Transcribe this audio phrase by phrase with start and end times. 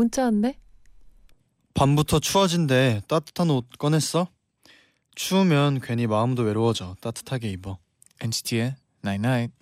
[0.00, 0.58] 문자 왔네.
[1.74, 4.28] 밤부터 추워진대 따뜻한 옷 꺼냈어?
[5.14, 7.76] 추우면 괜히 마음도 외로워져 따뜻하게 입어
[8.22, 9.54] NCT의 Night Night.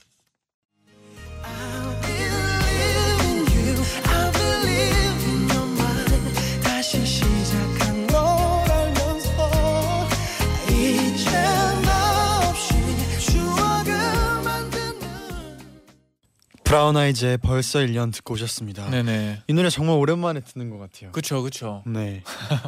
[16.68, 19.44] 브라운 아이즈의 벌써 1년 듣고 오셨습니다 네네.
[19.48, 21.82] 이 노래 정말 오랜만에 듣는 것 같아요 그쵸 그쵸.
[21.86, 22.22] 네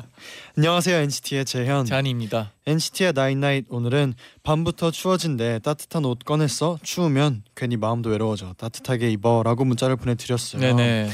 [0.56, 2.50] 안녕하세요 NCT의 재현 쟈니입니다.
[2.66, 6.78] NCT의 night night 오늘은 밤부터 추워진대 따뜻한 옷 꺼냈어?
[6.82, 11.10] 추우면 괜히 마음도 외로워져 따뜻하게 입어 라고 문자를 보내드렸어요 네네.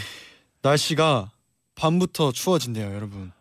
[0.62, 1.32] 날씨가
[1.75, 3.32] 밤부터 추워진대요 여러분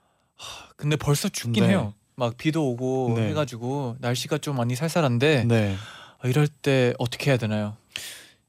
[0.76, 1.70] 근데 벌써 춥긴 네.
[1.70, 1.94] 해요.
[2.16, 3.30] 막 비도 오고 네.
[3.30, 5.76] 해가지고 날씨가 좀 많이 쌀쌀한데 네
[6.20, 7.78] 아, 이럴 때 어떻게 해야 되나요?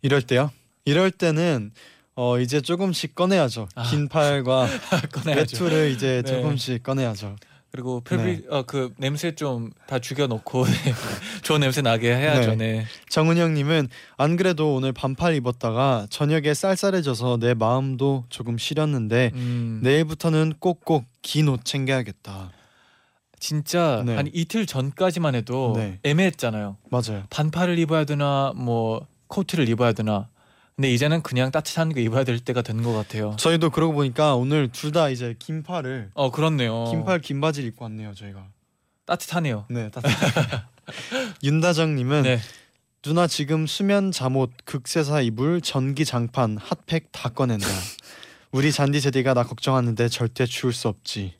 [0.00, 0.50] 이럴 때요?
[0.86, 1.72] 이럴 때는
[2.14, 3.82] 어 이제 조금씩 꺼내야죠 아.
[3.90, 4.66] 긴 팔과
[5.12, 5.64] 꺼내야죠.
[5.64, 6.32] 외투를 이제 네.
[6.32, 7.36] 조금씩 꺼내야죠
[7.72, 10.64] 그리고 풀비 어그 냄새 좀 다 죽여놓고
[11.42, 12.54] 좋은 냄새 나게 해야죠.
[12.54, 12.86] 네.
[13.10, 21.04] 정은영님은 안 그래도 오늘 반팔 입었다가 저녁에 쌀쌀해져서 내 마음도 조금 시렸는데 음, 내일부터는 꼭꼭
[21.22, 22.50] 긴 옷 챙겨야겠다
[23.38, 24.16] 진짜 네.
[24.16, 25.98] 한 이틀 전까지만 해도 네.
[26.02, 26.78] 애매했잖아요.
[26.90, 30.28] 맞아요 반팔을 입어야 되나 뭐 코트를 입어야 되나.
[30.76, 33.34] 근데 이제는 그냥 따뜻한 거 입어야 될 때가 된 것 같아요.
[33.38, 36.84] 저희도 그러고 보니까 오늘 둘 다 이제 긴 팔을 어 그렇네요.
[36.90, 38.46] 긴팔 긴 바지를 입고 왔네요 저희가
[39.06, 39.64] 따뜻하네요.
[39.70, 40.10] 네 따뜻
[41.42, 42.38] 윤다정님은 네.
[43.02, 47.66] 누나 지금 수면 잠옷 극세사 이불 전기 장판 핫팩 다 꺼낸다.
[48.52, 51.34] 우리 잔디 제디가 나 걱정하는데 절대 추울 수 없지.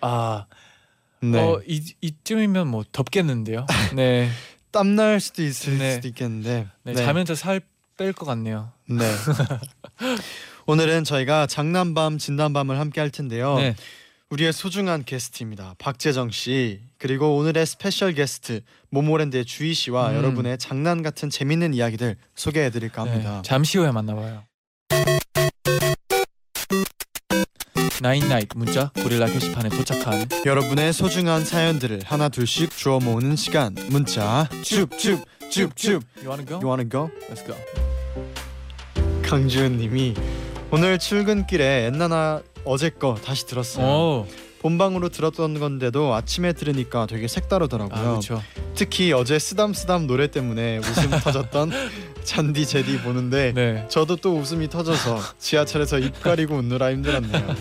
[0.00, 0.46] 아,
[1.20, 1.38] 네.
[1.38, 3.66] 어 이, 이쯤이면 뭐 덥겠는데요.
[3.94, 4.30] 네.
[4.72, 5.94] 땀날 수도 있을 네.
[5.94, 6.66] 수도 있겠는데.
[6.84, 7.60] 네, 자면서 살
[8.00, 8.72] 뺄 것 같네요.
[8.88, 9.04] 네.
[10.66, 13.56] 오늘은 저희가 장난밤 진담밤을 함께 할 텐데요.
[13.56, 13.76] 네.
[14.30, 15.74] 우리의 소중한 게스트입니다.
[15.78, 20.16] 박재정 씨 그리고 오늘의 special 게스트 모모랜드의 주이 씨와 음.
[20.16, 23.36] 여러분의 장난 같은 재밌는 이야기들 소개해드릴까 합니다.
[23.36, 24.44] 네, 잠시 후에 만나봐요.
[28.00, 35.22] 나인나잇 문자 고릴라 게시판에 도착한 여러분의 소중한 사연들을 하나 둘씩 주워 모으는 시간 문자 줍줍
[35.50, 36.54] 줍줍 You wanna go?
[36.56, 37.10] You wanna go?
[37.28, 37.56] Let's go.
[39.22, 40.14] 강주은님이
[40.70, 43.84] 오늘 출근길에 엔나나 어제 거 다시 들었어요.
[43.86, 44.26] 오,
[44.60, 47.98] 본방으로 들었던 건데도 아침에 들으니까 되게 색다르더라고요.
[47.98, 48.42] 아 그렇죠.
[48.74, 51.72] 특히 어제 쓰담 쓰담 노래 때문에 웃음 터졌던
[52.22, 53.86] 잔디 제디 보는데 네.
[53.88, 57.54] 저도 또 웃음이 터져서 지하철에서 입 가리고 웃느라 힘들었네요.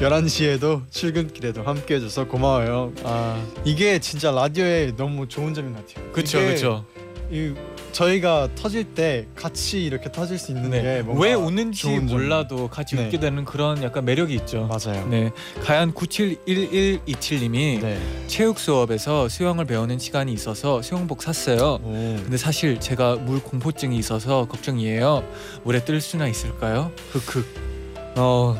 [0.00, 2.92] 11시에도 출근길에도 함께 해줘서 고마워요.
[3.04, 6.12] 아, 이게 진짜 라디오의 너무 좋은 점인 것 같아요.
[6.12, 6.84] 그렇죠, 그렇죠.
[7.30, 7.54] 이
[7.92, 11.02] 저희가 터질 때 같이 이렇게 터질 수 있는 게 네.
[11.02, 12.18] 뭔가 왜 웃는지 좋은 점.
[12.18, 13.06] 몰라도 같이 네.
[13.06, 14.66] 웃게 되는 그런 약간 매력이 있죠.
[14.68, 15.06] 맞아요.
[15.06, 15.30] 네,
[15.62, 17.98] 가연 971127님이 네.
[18.26, 21.78] 체육 수업에서 수영을 배우는 시간이 있어서 수영복 샀어요.
[21.84, 22.16] 오.
[22.22, 25.22] 근데 사실 제가 물 공포증이 있어서 걱정이에요.
[25.64, 26.90] 물에 뜰 수나 있을까요?
[27.12, 27.46] 흑흑.
[28.16, 28.58] 어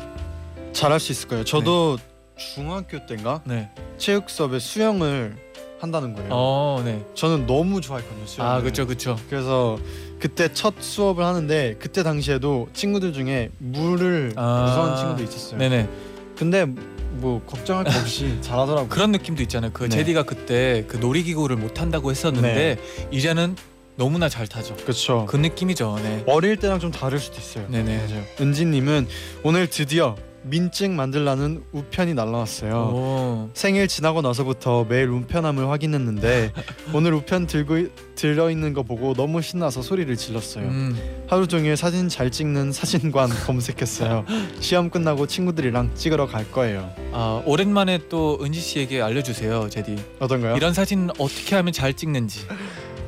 [0.71, 1.43] 잘할 수 있을 거예요.
[1.43, 1.97] 저도
[2.37, 3.69] 중학교 때인가 네.
[3.97, 5.35] 체육 수업에 수영을
[5.81, 6.29] 한다는 거예요.
[6.31, 7.03] 어, 네.
[7.15, 8.25] 저는 너무 좋아했거든요.
[8.27, 8.47] 수영.
[8.47, 9.17] 아, 그렇죠, 그렇죠.
[9.29, 9.79] 그래서
[10.19, 14.65] 그때 첫 수업을 하는데 그때 당시에도 친구들 중에 물을 아.
[14.67, 15.57] 무서워하는 친구도 있었어요.
[15.57, 15.89] 네네.
[16.37, 18.89] 근데 뭐 걱정할 거 없이 잘하더라고요.
[18.89, 19.71] 그런 느낌도 있잖아요.
[19.73, 19.89] 그 네.
[19.89, 22.77] 제디가 그때 그 놀이기구를 못 탄다고 했었는데
[23.11, 23.55] 이제는
[23.95, 24.75] 너무나 잘 타죠.
[24.75, 25.25] 그렇죠.
[25.27, 25.99] 그 느낌이죠.
[26.03, 26.23] 네.
[26.27, 27.65] 어릴 때랑 좀 다를 수도 있어요.
[27.69, 28.07] 네네.
[28.07, 28.23] 맞아요.
[28.39, 29.07] 은지님은
[29.43, 32.73] 오늘 드디어 민증 만들라는 우편이 날라왔어요.
[32.73, 33.49] 오.
[33.53, 36.51] 생일 지나고 나서부터 매일 우편함을 확인했는데
[36.93, 40.65] 오늘 우편 들고 들어 있는 거 보고 너무 신나서 소리를 질렀어요.
[40.67, 41.25] 음.
[41.27, 44.25] 하루 종일 사진 잘 찍는 사진관 검색했어요.
[44.59, 46.89] 시험 끝나고 친구들이랑 찍으러 갈 거예요.
[47.13, 49.95] 아 오랜만에 또 은지 씨에게 알려주세요, 제디.
[50.19, 50.55] 어떤가요?
[50.55, 52.47] 이런 사진 어떻게 하면 잘 찍는지.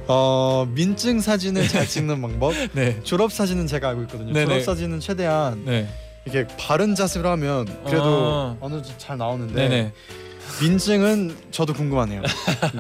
[0.08, 2.54] 어 민증 사진을 잘 찍는 방법.
[2.74, 3.00] 네.
[3.04, 4.34] 졸업 사진은 제가 알고 있거든요.
[4.34, 4.46] 네네.
[4.46, 5.88] 졸업 사진은 최대한 네.
[6.26, 8.58] 이렇게 바른 자세로 하면 그래도 어.
[8.62, 9.94] 어느 정도 잘 나오는데 네네.
[10.62, 12.22] 민증은 저도 궁금하네요.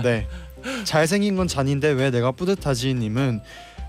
[0.03, 0.27] 네.
[0.85, 3.41] 잘생긴 건 잔인데 왜 내가 뿌듯하지 님은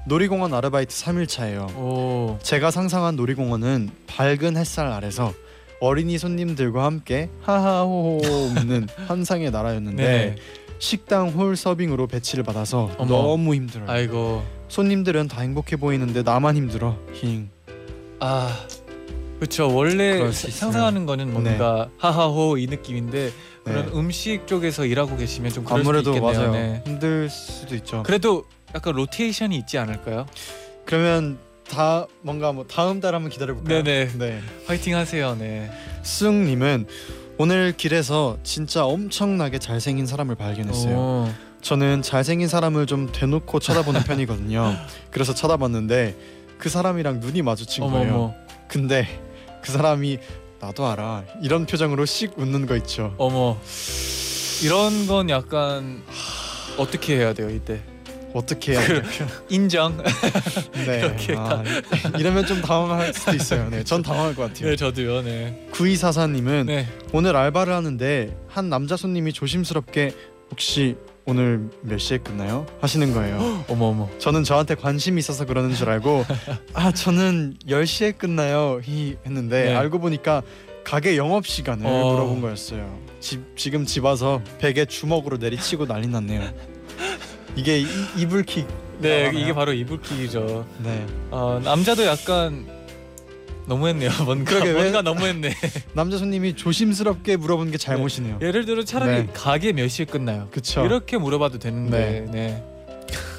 [0.07, 1.67] 놀이공원 아르바이트 3일 차예요.
[1.77, 2.39] 오.
[2.43, 5.33] 제가 상상한 놀이공원은 밝은 햇살 아래서
[5.81, 8.21] 어린이 손님들과 함께 하하호호
[8.57, 10.37] 웃는 환상의 나라였는데 네.
[10.79, 13.11] 식당 홀 서빙으로 배치를 받아서 어머.
[13.11, 13.89] 너무 힘들어요.
[13.89, 14.45] 아이고.
[14.69, 16.97] 손님들은 다 행복해 보이는데 나만 힘들어.
[17.15, 17.49] 힝.
[18.21, 18.67] 아.
[19.45, 19.75] 그렇죠.
[19.75, 20.33] 원래.
[20.33, 23.31] 상상하는 거는 뭔가 하하호 이 느낌인데
[23.65, 23.93] 그런 네.
[23.95, 26.51] 음식 쪽에서 일하고 계시면 좀 그럴 아무래도 수도 있겠네요.
[26.51, 26.53] 맞아요.
[26.53, 26.83] 네.
[26.87, 28.03] 힘들 수도 있죠.
[28.05, 28.45] 그래도
[28.75, 30.27] 약간 로테이션이 있지 않을까요?
[30.87, 31.39] 그러면
[31.69, 33.83] 다 뭔가 뭐 다음 달 한번 기다려 볼까요?
[33.83, 34.13] 네네.
[34.19, 34.41] 네.
[34.67, 35.37] 화이팅 하세요.
[35.39, 35.71] 네.
[36.03, 36.87] 수응님은
[37.37, 40.97] 오늘 길에서 진짜 엄청나게 잘생긴 사람을 발견했어요.
[40.97, 41.29] 오.
[41.61, 44.75] 저는 잘생긴 사람을 좀 대놓고 쳐다보는 편이거든요.
[45.11, 46.17] 그래서 쳐다봤는데
[46.59, 48.35] 그 사람이랑 눈이 마주친 어머 거예요.
[48.69, 49.07] 근데
[49.65, 50.19] 그 사람이
[50.61, 53.15] 나도 알아 이런 표정으로 씩 웃는 거 있죠.
[53.17, 53.59] 어머.
[54.63, 56.03] 이런 건 약간
[56.77, 57.81] 어떻게 해야 돼요 이때?
[58.35, 59.03] 어떻게 해야 돼요?
[59.49, 59.97] 인정.
[60.85, 60.99] 네.
[61.01, 61.63] 이렇게 아,
[62.19, 63.71] 이러면 좀 당황할 수도 있어요.
[63.71, 64.69] 네, 전 당황할 것 같아요.
[64.69, 65.23] 네 저도요.
[65.23, 65.67] 네.
[65.71, 66.87] 구이사사님은 네.
[67.13, 70.15] 오늘 알바를 하는데 한 남자 손님이 조심스럽게
[70.51, 72.67] 혹시 오늘 몇 시에 끝나요?
[72.81, 73.65] 하시는 거예요.
[73.69, 74.09] 어머 어머.
[74.19, 76.25] 저는 저한테 관심이 있어서 그러는 줄 알고
[76.75, 79.75] 아 저는 10시에 끝나요 히 했는데 네.
[79.75, 80.43] 알고 보니까
[80.85, 82.13] 가게 영업 시간을 어.
[82.13, 82.99] 물어본 거였어요.
[83.21, 86.43] 집 지금 집 와서 베개 주먹으로 내리치고 난리 났네요.
[87.57, 87.87] 이게 이,
[88.19, 88.67] 이불킥.
[88.99, 89.43] 네 나가나요?
[89.43, 90.67] 이게 바로 이불킥이죠.
[90.85, 91.07] 네.
[91.31, 92.67] 어, 남자도 약간
[93.67, 94.11] 너무했네요.
[94.25, 95.55] 뭔가 그러게, 왜- 뭔가 너무했네.
[95.95, 98.39] 남자 손님이 조심스럽게 물어본 게 잘못이네요.
[98.43, 99.29] 예를 들어 차라리 네.
[99.33, 100.49] 가게 몇 시에 끝나요?
[100.51, 100.85] 그쵸.
[100.85, 102.27] 이렇게 물어봐도 되는데.
[102.31, 102.63] 네.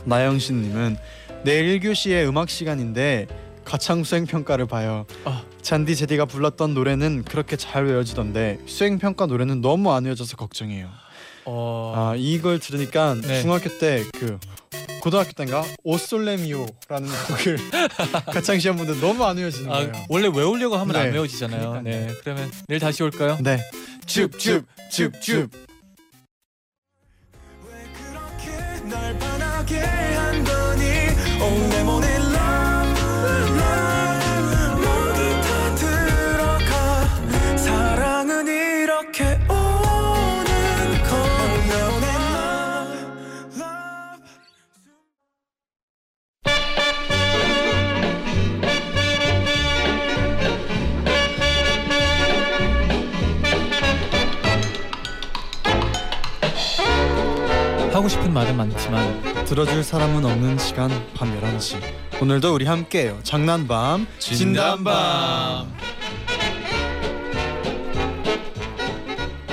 [0.05, 0.97] 나영신님은
[1.43, 3.27] 내일 1교시에 음악 시간인데
[3.63, 5.05] 가창 수행 평가를 봐요.
[5.25, 5.43] 아.
[5.61, 10.87] 잔디 제디가 불렀던 노래는 그렇게 잘 외워지던데 수행 평가 노래는 너무 안 외워져서 걱정이에요.
[11.45, 11.93] 어.
[11.95, 13.41] 아 이걸 들으니까 네.
[13.41, 14.37] 중학교 때 그
[15.01, 17.57] 고등학교 때인가 오솔레미오라는 곡을
[18.33, 20.05] 가창 시험 분들 너무 안 외워지는 아, 거예요.
[20.09, 21.11] 원래 외우려고 하면 안 네.
[21.13, 21.69] 외워지잖아요.
[21.69, 21.83] 그러니까요.
[22.07, 22.13] 네.
[22.23, 23.37] 그러면 내일 다시 올까요?
[23.41, 23.59] 네.
[24.05, 25.49] 줍줍줍줍.
[57.95, 61.79] 하고 싶은 말은 많지만 들어줄 사람은 없는 시간 밤 11시
[62.21, 65.73] 오늘도 우리 함께해요 장난밤 진단밤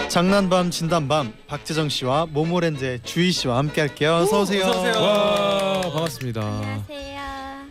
[0.09, 4.65] 장난밤 진단밤 박재정 씨와 모모랜드의 주희 씨와 함께할게요 어서 오세요.
[4.65, 5.01] 어서 오세요.
[5.01, 6.41] 와 반갑습니다.
[6.43, 7.23] 안녕하세요.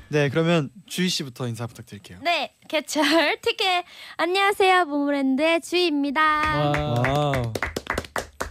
[0.08, 2.20] 네 그러면 주희 씨부터 인사 부탁드릴게요.
[2.24, 3.04] 네, 개철
[3.42, 3.84] 티켓
[4.16, 4.86] 안녕하세요.
[4.86, 6.22] 모모랜드의 주희입니다.
[6.22, 7.04] 와.
[7.06, 7.54] 와우.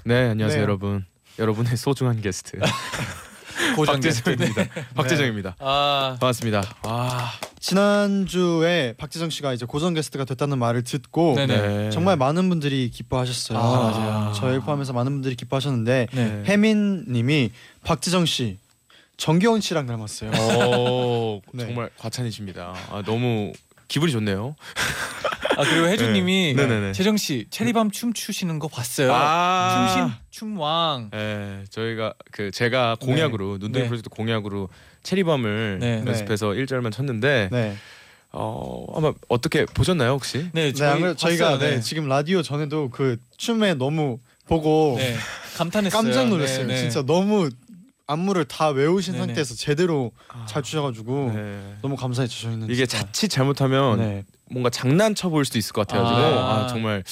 [0.04, 0.62] 네 안녕하세요 네.
[0.62, 1.09] 여러분.
[1.40, 2.58] 여러분의 소중한 게스트
[3.74, 4.36] 고정 게스트.
[4.36, 4.84] 박재정입니다.
[4.94, 5.56] 박재정입니다.
[5.58, 6.16] 아.
[6.20, 6.62] 반갑습니다.
[6.84, 11.56] 와 지난주에 박재정 씨가 이제 고정 게스트가 됐다는 말을 듣고 네네.
[11.68, 11.90] 네.
[11.90, 13.58] 정말 많은 분들이 기뻐하셨어요.
[13.58, 14.32] 아, 맞아요.
[14.34, 16.42] 저를 포함해서 많은 분들이 기뻐하셨는데 네.
[16.46, 17.50] 혜민 님이
[17.84, 18.58] 박재정 씨
[19.16, 20.30] 정겨운 씨랑 닮았어요.
[20.30, 21.66] 오 네.
[21.66, 22.74] 정말 과찬이십니다.
[22.90, 23.52] 아, 너무
[23.88, 24.56] 기분이 좋네요.
[25.60, 26.66] 아 그리고 혜주님이 네.
[26.66, 26.92] 네네네.
[26.92, 29.12] 재정 씨 체리밤 춤 추시는 거 봤어요.
[29.12, 29.88] 아.
[29.92, 31.10] 춤신 춤왕.
[31.12, 33.88] 네 저희가 그 제가 공약으로 눈동이 네.
[33.88, 34.68] 프로젝트 공약으로
[35.02, 36.02] 체리밤을 네.
[36.06, 37.76] 연습해서 1절만 쳤는데 네.
[38.32, 40.48] 어 아마 어떻게 보셨나요 혹시?
[40.52, 41.70] 네, 네, 저희 아무래도 저희가 봤어요.
[41.70, 45.16] 네, 지금 라디오 전에도 그 춤에 너무 보고 네.
[45.56, 46.02] 감탄했어요.
[46.02, 46.66] 깜짝 놀랐어요.
[46.66, 46.80] 네, 네.
[46.80, 47.50] 진짜 너무
[48.06, 49.16] 안무를 다 외우신.
[49.18, 51.74] 상태에서 제대로 아, 잘 추셔가지고 네.
[51.82, 52.70] 너무 감사했죠 저희는.
[52.70, 53.04] 이게 진짜.
[53.04, 54.24] 자칫 잘못하면 네.
[54.50, 56.64] 뭔가 장난쳐 보일 수도 있을 것 같아가지고 아.
[56.64, 57.02] 아, 정말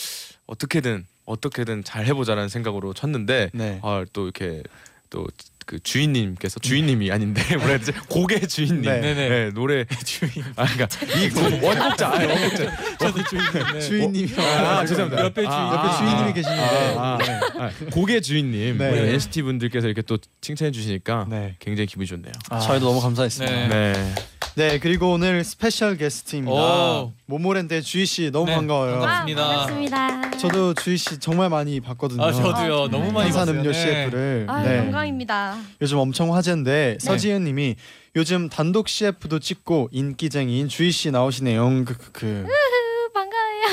[0.47, 3.80] 어떻게든 어떻게든 잘 해보자라는 생각으로 쳤는데 네.
[3.83, 4.62] 아, 또 이렇게
[5.11, 5.26] 또
[5.68, 9.00] 그 주인님께서 주인님이 아닌데 뭐라 해야 되지 곡의 주인님 네.
[9.02, 9.28] 네네.
[9.28, 10.42] 네, 노래 주인.
[10.57, 10.88] 아 그러니까
[11.21, 13.42] 이 곡- 원곡자 아, 원곡자 저도 주인.
[13.75, 13.80] 네.
[13.83, 15.25] 주인님이 아, 죄송합니다.
[15.26, 15.52] 옆에 주인.
[15.52, 17.18] 아, 옆에 아, 주인님이 아, 계시는데 아, 아,
[17.66, 18.90] 아, 곡의 주인님 네.
[18.90, 19.12] 우리 네.
[19.12, 21.57] NCT 분들께서 이렇게 또 칭찬해 주시니까 네.
[21.59, 22.33] 굉장히 기분이 좋네요.
[22.49, 22.61] 아.
[22.61, 23.54] 저희도 너무 감사했습니다.
[23.68, 23.92] 네.
[23.92, 24.14] 네.
[24.59, 24.81] 네.
[24.81, 26.53] 그리고 오늘 special 게스트입니다.
[26.53, 27.12] 오.
[27.27, 28.99] 모모랜드의 주이 씨 너무 네, 반가워요.
[28.99, 29.47] 반갑습니다.
[29.47, 29.97] 반갑습니다.
[29.97, 30.38] 아, 반갑습니다.
[30.38, 32.21] 저도 주이 씨 정말 많이 봤거든요.
[32.25, 32.83] 아 저도요.
[32.87, 33.55] 아, 너무 많이 봤어요.
[33.57, 33.73] 음료 네.
[33.73, 34.79] CF를 아, 네.
[34.79, 35.59] 영광입니다.
[35.81, 37.07] 요즘 엄청 화제인데 네.
[37.07, 37.77] 서지은님이
[38.17, 41.85] 요즘 단독 CF도 찍고 인기쟁이인 주이 씨 나오시네요.
[41.85, 42.27] 그, 그, 그.
[42.45, 43.65] 으, 반가워요.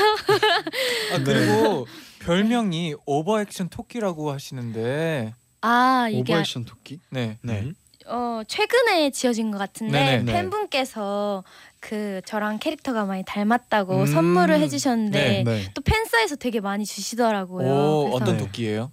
[1.14, 1.88] 아 그리고
[2.20, 7.00] 별명이 오버액션 토끼라고 하시는데 아 이게 오버액션 토끼.
[7.10, 7.38] 네.
[7.42, 7.62] 네.
[7.62, 7.74] 음.
[8.08, 10.22] 어 최근에 지어진 것 같은데 네네.
[10.22, 10.32] 네.
[10.32, 11.44] 팬분께서
[11.80, 14.06] 그 저랑 캐릭터가 많이 닮았다고 음.
[14.06, 15.70] 선물을 해주셨는데 네.
[15.74, 17.66] 또 팬사에서 되게 많이 주시더라고요.
[17.68, 18.44] 오 어떤 네.
[18.44, 18.90] 토끼예요?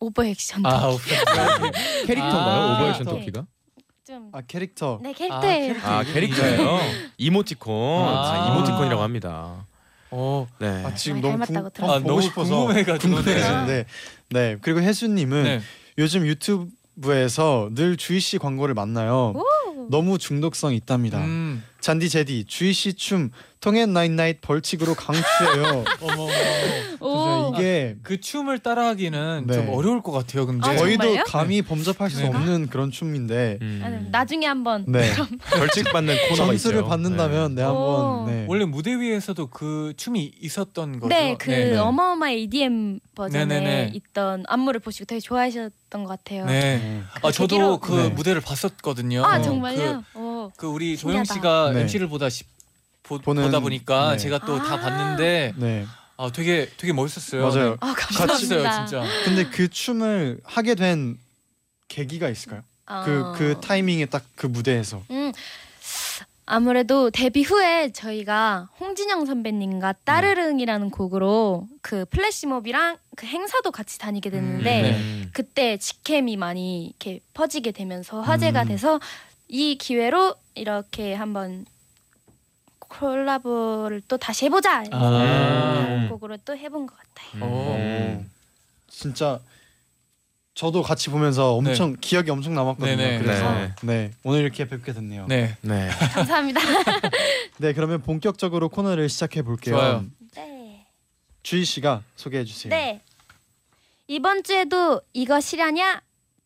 [0.00, 1.10] 오버액션 아 토끼.
[2.06, 2.60] 캐릭터인가요?
[2.62, 3.10] 아, 오버액션 네.
[3.12, 3.46] 토끼가?
[4.06, 4.98] 좀 아 캐릭터.
[5.02, 5.74] 네 캐릭터예요.
[5.82, 6.78] 아 캐릭터예요.
[7.18, 7.74] 이모티콘.
[8.08, 8.32] 아.
[8.32, 9.66] 아, 이모티콘이라고 합니다.
[10.10, 10.82] 어, 네.
[10.84, 11.56] 아 지금 너무 궁.
[11.58, 11.62] 아,
[11.98, 13.14] 보고 너무 싶어서 궁금해가지고.
[13.16, 13.84] 궁금해지는데
[14.30, 15.60] 네 그리고 혜수님은 네.
[15.98, 16.70] 요즘 유튜브
[17.06, 19.32] 에서 늘 주이 씨 광고를 만나요.
[19.36, 19.44] 오.
[19.90, 21.18] 너무 중독성 있답니다.
[21.18, 21.64] 음.
[21.80, 25.84] 쟌디 잰디 주이 씨 춤 통엔 night night 벌칙으로 강추해요.
[26.02, 26.28] 어머.
[27.58, 29.54] 이게 그 춤을 따라하기는 네.
[29.54, 30.46] 좀 어려울 것 같아요.
[30.46, 31.24] 근데 아, 저희도 정말요?
[31.26, 32.28] 감히 범접할 수 네.
[32.28, 34.08] 없는 그런 춤인데 음.
[34.10, 35.10] 나중에 한번 네
[35.50, 36.88] 벌칙 받는 코너가 점수를 있죠.
[36.88, 38.26] 받는다면 네, 한번 오.
[38.26, 38.44] 네.
[38.48, 41.08] 원래 무대 위에서도 그 춤이 있었던 거죠.
[41.08, 41.76] 네, 그 네네.
[41.78, 43.90] 어마어마한 EDM 버전에 네네네.
[43.94, 46.44] 있던 안무를 보시고 되게 좋아하셨던 것 같아요.
[46.46, 46.60] 네.
[46.78, 47.02] 네.
[47.22, 48.08] 아 저도 계기로- 그 네.
[48.10, 49.24] 무대를 봤었거든요.
[49.24, 50.04] 아 그- 정말요?
[50.14, 50.50] 오.
[50.56, 51.24] 그, 우리 신기하다.
[51.24, 51.80] 조영 씨가 네.
[51.82, 52.44] MC를 보다 시,
[53.02, 54.16] 보, 보는- 보다 보니까 네.
[54.18, 54.80] 제가 또 다 아.
[54.80, 55.86] 봤는데 네
[56.20, 57.42] 아 되게 되게 멋있었어요.
[57.48, 57.76] 맞아요.
[57.80, 58.86] 아 신났어요 감사합니다.
[58.86, 59.04] 진짜.
[59.24, 61.16] 근데 그 춤을 하게 된
[61.88, 62.62] 계기가 있을까요?
[63.04, 63.32] 그 어.
[63.36, 65.32] 그 타이밍에 딱 그 무대에서 음,
[66.46, 74.82] 아무래도 데뷔 후에 저희가 홍진영 선배님과 따르릉이라는 곡으로 그 플래시몹이랑 그 행사도 같이 다니게 됐는데
[74.82, 74.90] 네.
[74.98, 75.30] 음.
[75.34, 78.68] 그때 직캠이 많이 이렇게 퍼지게 되면서 화제가 음.
[78.68, 79.00] 돼서
[79.48, 81.64] 이 기회로 이렇게 한번
[82.88, 86.06] 콜라보를 또 다시 해보자 아.
[86.10, 87.44] 곡으로 또 해본 것 같아요.
[87.44, 87.74] 오.
[87.76, 88.30] 음.
[88.88, 89.40] 진짜
[90.54, 92.96] 저도 같이 보면서 엄청 기억이 엄청 남았거든요.
[92.96, 93.18] 네네.
[93.20, 93.74] 그래서 네.
[93.82, 94.10] 네.
[94.24, 95.26] 오늘 이렇게 뵙게 됐네요.
[95.28, 95.56] 네.
[95.60, 95.86] 네.
[95.86, 95.90] 네.
[96.12, 96.60] 감사합니다.
[97.72, 99.76] 그러면 본격적으로 코너를 시작해 볼게요.
[99.76, 100.04] 좋아요.
[100.34, 100.84] 네.
[101.44, 102.70] 주희 씨가 소개해 주세요.
[102.70, 103.00] 네.
[104.08, 105.00] 이번 주에도
[105.40, 106.00] 실화냐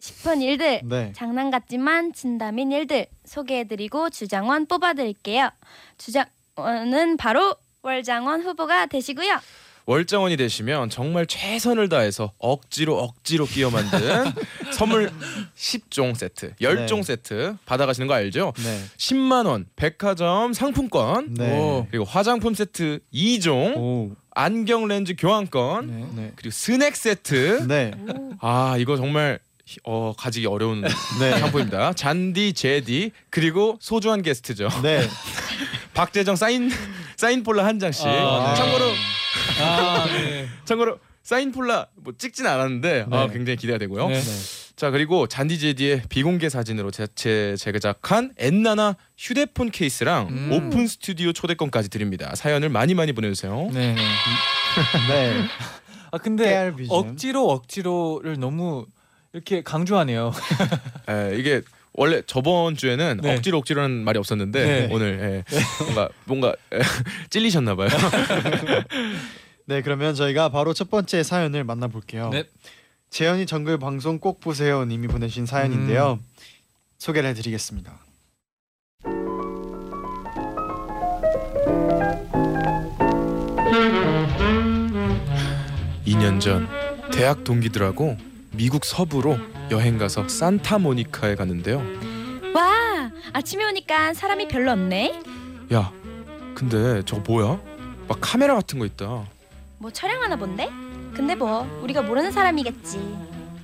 [0.06, 1.12] 싶은 일들 네.
[1.14, 5.50] 장난 같지만 진담인 일들 소개해드리고 주장원 뽑아드릴게요.
[5.96, 9.38] 주장원은 바로 월장원 후보가 되시고요.
[9.86, 14.00] 월정원이 되시면 정말 최선을 다해서 억지로 억지로 끼워 만든
[14.72, 15.10] 선물
[15.56, 17.02] 10종 세트, 10종 네.
[17.02, 18.52] 세트 받아가시는 거 알죠?
[18.56, 18.80] 네.
[18.96, 21.58] 10만 원 백화점 상품권 네.
[21.58, 21.86] 오.
[21.90, 24.10] 그리고 화장품 세트 2종 오.
[24.34, 26.06] 안경 렌즈 교환권 네.
[26.22, 26.32] 네.
[26.36, 27.92] 그리고 스낵 세트 네.
[28.08, 28.32] 오.
[28.40, 29.51] 아 이거 정말 히-
[29.84, 31.38] 어 가지기 어려운 네.
[31.38, 35.06] 상품입니다 잔디 제디 그리고 소중한 게스트죠 네.
[35.94, 36.70] 박재정 사인
[37.16, 38.56] 사인 폴라 한 장씩 아, 네.
[38.56, 38.84] 참고로
[39.60, 40.48] 아, 네.
[40.64, 43.32] 참고로 사인 폴라 뭐 찍진 않았는데 아, 네.
[43.32, 44.20] 굉장히 기대가 되고요 네.
[44.20, 44.72] 네.
[44.74, 50.50] 자 그리고 쟌디 잰디의 비공개 사진으로 제, 제 제작한 엔나나 휴대폰 케이스랑 음.
[50.52, 53.94] 오픈 스튜디오 초대권까지 드립니다 사연을 많이 많이 보내주세요 네.
[53.94, 53.96] 네.
[55.08, 55.44] 네.
[56.10, 56.92] 아 근데 깨알 BGM.
[56.92, 58.86] 억지로 억지로를 너무
[59.32, 60.32] 이렇게 강조하네요.
[61.08, 61.62] 에, 이게
[61.94, 63.34] 원래 저번 주에는 네.
[63.34, 64.88] 억지로 억지로는 말이 없었는데 네.
[64.92, 66.80] 오늘 예, 뭔가 뭔가 에,
[67.30, 67.88] 찔리셨나 봐요.
[69.66, 72.30] 네, 그러면 저희가 바로 첫 번째 사연을 만나 볼게요.
[72.32, 72.44] 네.
[73.10, 76.18] 재현이 정글 방송 꼭 보세요 님이 보내신 사연인데요.
[76.20, 76.26] 음.
[76.98, 77.98] 소개를 해 드리겠습니다.
[86.06, 86.68] 2년 전
[87.12, 89.38] 대학 동기들하고 미국 서부로
[89.70, 91.82] 여행 가서 산타모니카에 갔는데요.
[92.54, 95.22] 와 아침에 오니까 사람이 별로 없네.
[95.72, 95.90] 야,
[96.54, 97.60] 근데 저거 뭐야?
[98.08, 99.24] 막 카메라 같은 거 있다.
[99.78, 100.68] 뭐 촬영하나 본데?
[101.14, 102.98] 근데 뭐 우리가 모르는 사람이겠지.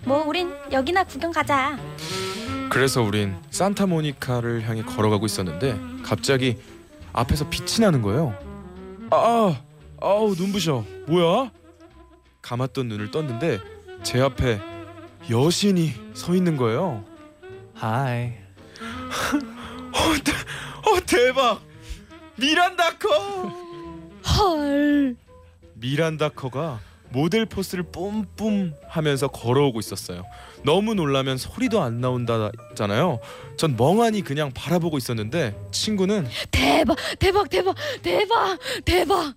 [0.05, 1.79] 뭐 우린 여기나 구경 가자.
[2.71, 6.57] 그래서 우린 산타모니카를 향해 걸어가고 있었는데 갑자기
[7.13, 8.35] 앞에서 빛이 나는 거예요.
[9.11, 9.61] 아,
[10.01, 10.85] 아우 눈부셔.
[11.07, 11.51] 뭐야?
[12.43, 13.61] 감았던 눈을 떴는데
[14.03, 14.61] 제 앞에
[15.31, 17.05] 여신이 서 있는 거예요.
[17.75, 18.33] Hi.
[19.93, 21.61] 어, 대, 어 대박!
[22.37, 23.53] 미란다 커!
[24.39, 25.17] 헐.
[25.75, 30.25] 미란다 커가 모델 포스를 뿜뿜 하면서 걸어오고 있었어요.
[30.65, 33.21] 너무 놀라면 소리도 안 나온다잖아요.
[33.57, 39.35] 전 멍하니 그냥 바라보고 있었는데 친구는 대박 대박 대박 대박 대박.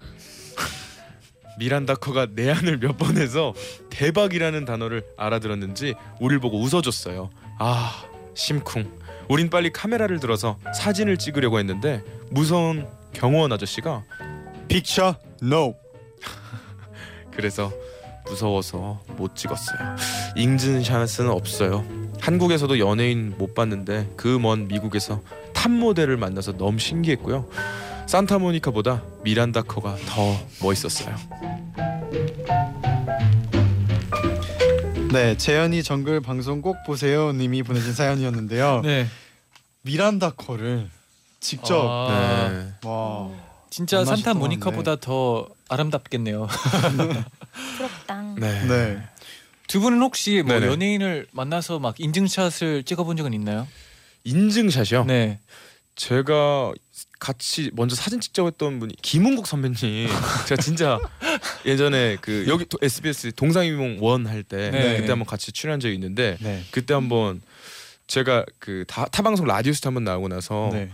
[1.59, 3.53] 미란다 커가 내한을 몇 번 해서
[3.89, 7.29] 대박이라는 단어를 알아들었는지 우릴 보고 웃어줬어요.
[7.59, 8.03] 아
[8.35, 8.99] 심쿵.
[9.29, 14.03] 우린 빨리 카메라를 들어서 사진을 찍으려고 했는데 무서운 경호원 아저씨가
[14.67, 15.75] 픽처 노.
[17.31, 17.71] 그래서
[18.27, 19.95] 무서워서 못 찍었어요.
[20.35, 21.85] 인증샷은 없어요.
[22.19, 25.21] 한국에서도 연예인 못 봤는데 그 먼 미국에서
[25.53, 27.47] 탑 모델을 만나서 너무 신기했고요.
[28.11, 31.15] 산타모니카보다 미란다 커가 더 멋있었어요.
[35.13, 38.81] 네, 재현이 정글 방송 꼭 보세요 님이 보내신 사연이었는데요.
[38.83, 39.07] 네.
[39.83, 40.89] 미란다 커를
[41.39, 42.73] 직접 아, 네.
[42.83, 43.29] 와
[43.69, 46.49] 진짜 산타 것 모니카보다 더 아름답겠네요.
[47.77, 48.35] 부럽당.
[48.35, 48.65] 네.
[48.65, 49.01] 네.
[49.67, 50.67] 두 분은 혹시 뭐 네네.
[50.69, 53.69] 연예인을 만나서 막 인증샷을 찍어본 적은 있나요?
[54.25, 55.05] 인증샷이요.
[55.05, 55.39] 네.
[55.95, 56.73] 제가
[57.21, 60.09] 같이 먼저 사진 찍자고 했던 분이 김은국 선배님.
[60.49, 60.99] 제가 진짜
[61.67, 64.97] 예전에 그 여기 도- SBS 동상이몽 원 할 때 네.
[64.97, 66.63] 그때 한번 같이 출연한 적이 있는데 네.
[66.71, 67.41] 그때 한번
[68.07, 70.89] 제가 그 타, 타방송 라디오스타 한번 나오고 나서 네.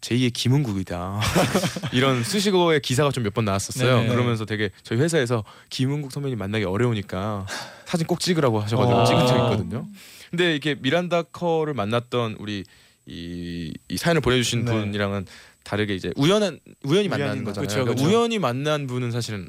[0.00, 1.20] 제2의 김은국이다
[1.92, 4.02] 이런 수식어의 기사가 좀 몇 번 나왔었어요.
[4.02, 4.08] 네.
[4.08, 7.44] 그러면서 되게 저희 회사에서 김은국 선배님 만나기 어려우니까
[7.86, 9.04] 사진 꼭 찍으라고 하셔가지고 아.
[9.04, 9.86] 찍은 적이 있거든요.
[10.30, 12.62] 근데 이게 미란다 커를 만났던 우리
[13.04, 14.70] 이, 이 사연을 보내주신 네.
[14.70, 15.26] 분이랑은
[15.64, 17.66] 다르게 이제 우연한 우연히 만난 우연히 거잖아요.
[17.68, 18.08] 그쵸, 그러니까 그쵸.
[18.08, 19.48] 우연히 만난 분은 사실은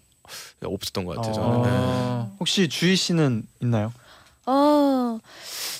[0.63, 1.33] 없었던 것 같아요.
[1.33, 1.61] 저는.
[1.63, 1.69] 네.
[1.71, 3.91] 아, 혹시 주희 씨는 있나요?
[4.45, 5.19] 어,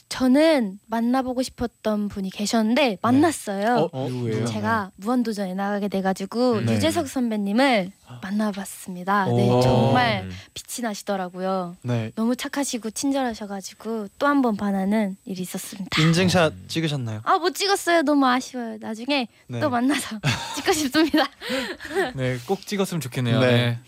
[0.09, 3.89] 저는 만나보고 싶었던 분이 계셨는데 만났어요.
[3.91, 4.45] 어, 누구예요?
[4.45, 6.65] 제가 무한도전에 나가게 돼가지고 음.
[6.65, 6.75] 네.
[6.75, 7.91] 유재석 선배님을
[8.21, 9.25] 만나봤습니다.
[9.25, 9.59] 네, 오.
[9.61, 10.31] 정말 음.
[10.53, 11.75] 빛이 나시더라고요.
[11.81, 12.11] 네.
[12.15, 15.99] 너무 착하시고 친절하셔가지고 또 한 번 반하는 일이 있었습니다.
[16.01, 16.65] 인증샷 음.
[16.67, 17.21] 찍으셨나요?
[17.23, 18.03] 아 못 찍었어요.
[18.03, 18.77] 너무 아쉬워요.
[18.79, 19.59] 나중에 네.
[19.59, 20.19] 또 만나서
[20.55, 21.25] 찍고 싶습니다.
[22.15, 23.39] 네, 꼭 찍었으면 좋겠네요.
[23.39, 23.47] 네.
[23.51, 23.79] 네.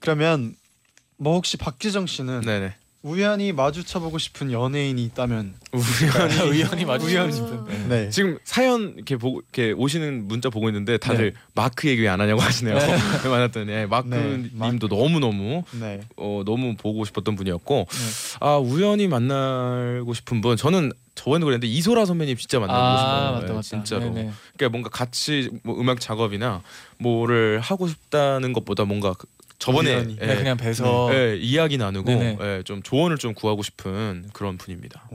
[0.00, 0.56] 그러면
[1.18, 2.74] 뭐 혹시 박지정 씨는 네네.
[3.02, 7.64] 우연히 마주쳐보고 싶은 연예인이 있다면 우연히 의원이 맞으시고 싶은.
[7.64, 7.88] 네.
[7.88, 8.10] 네.
[8.10, 11.40] 지금 사연 이렇게 보고 이렇게 오시는 문자 보고 있는데 다들 네.
[11.54, 12.76] 마크 얘기 왜안 하냐고 하시네요.
[13.24, 16.00] 왜 만났더니 예, 마크 네, 님도 너무 너무 네.
[16.16, 18.36] 어, 너무 보고 싶었던 분이었고 네.
[18.40, 23.32] 아 우연히 만나고 싶은 분 저는 저번에도 그랬는데 이소라 선배님 진짜 만나고 아, 싶어요.
[23.32, 23.62] 맞다, 예, 맞다.
[23.62, 24.04] 진짜로.
[24.04, 24.30] 네네.
[24.56, 26.62] 그러니까 뭔가 같이 뭐 음악 작업이나
[26.98, 29.26] 뭐를 하고 싶다는 것보다 뭔가 그
[29.62, 29.90] 저번에.
[30.20, 31.10] 예, 네, 그냥 뵈서.
[31.14, 32.38] 예, 이야기 나누고 네네.
[32.40, 35.08] 예, 좀 조언을 좀 구하고 싶은 그런 분입니다.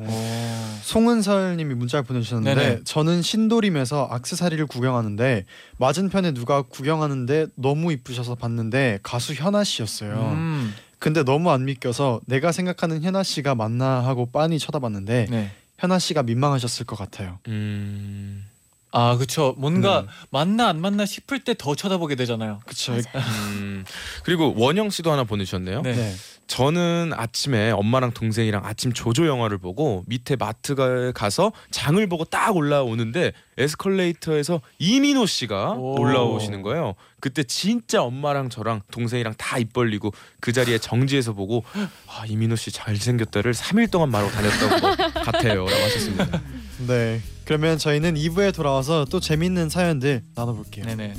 [0.83, 2.79] 송은설님이 문자를 보내주셨는데 네네.
[2.85, 5.45] 저는 신도림에서 악세사리를 구경하는데
[5.77, 10.31] 맞은편에 누가 구경하는데 너무 이쁘셔서 봤는데 가수 현아 씨였어요.
[10.33, 10.73] 음.
[10.99, 15.51] 근데 너무 안 믿겨서 내가 생각하는 현아 씨가 맞나 하고 빤히 쳐다봤는데 네.
[15.77, 17.39] 현아 씨가 민망하셨을 것 같아요.
[17.49, 18.46] 음.
[18.91, 19.53] 아, 그쵸.
[19.57, 20.07] 뭔가 네.
[20.31, 22.59] 맞나 안 맞나 싶을 때 더 쳐다보게 되잖아요.
[22.65, 22.93] 그쵸?
[22.93, 23.83] 음.
[24.23, 25.81] 그리고 원영 씨도 하나 보내주셨네요.
[25.81, 25.93] 네.
[25.93, 26.13] 네.
[26.47, 33.33] 저는 아침에 엄마랑 동생이랑 아침 조조 영화를 보고 밑에 마트가 가서 장을 보고 딱 올라오는데
[33.57, 35.99] 에스컬레이터에서 이민호 씨가 오.
[35.99, 36.95] 올라오시는 거예요.
[37.19, 41.63] 그때 진짜 엄마랑 저랑 동생이랑 다 입 벌리고 그 자리에 정지해서 보고
[42.07, 46.41] 아 이민호 씨 잘생겼다를 3일 동안 말하고 다녔던 것 같아요라고 하셨습니다.
[46.87, 47.21] 네.
[47.47, 50.85] 그러면 저희는 2부에 돌아와서 또 재밌는 사연들 나눠볼게요.
[50.85, 51.13] 네네.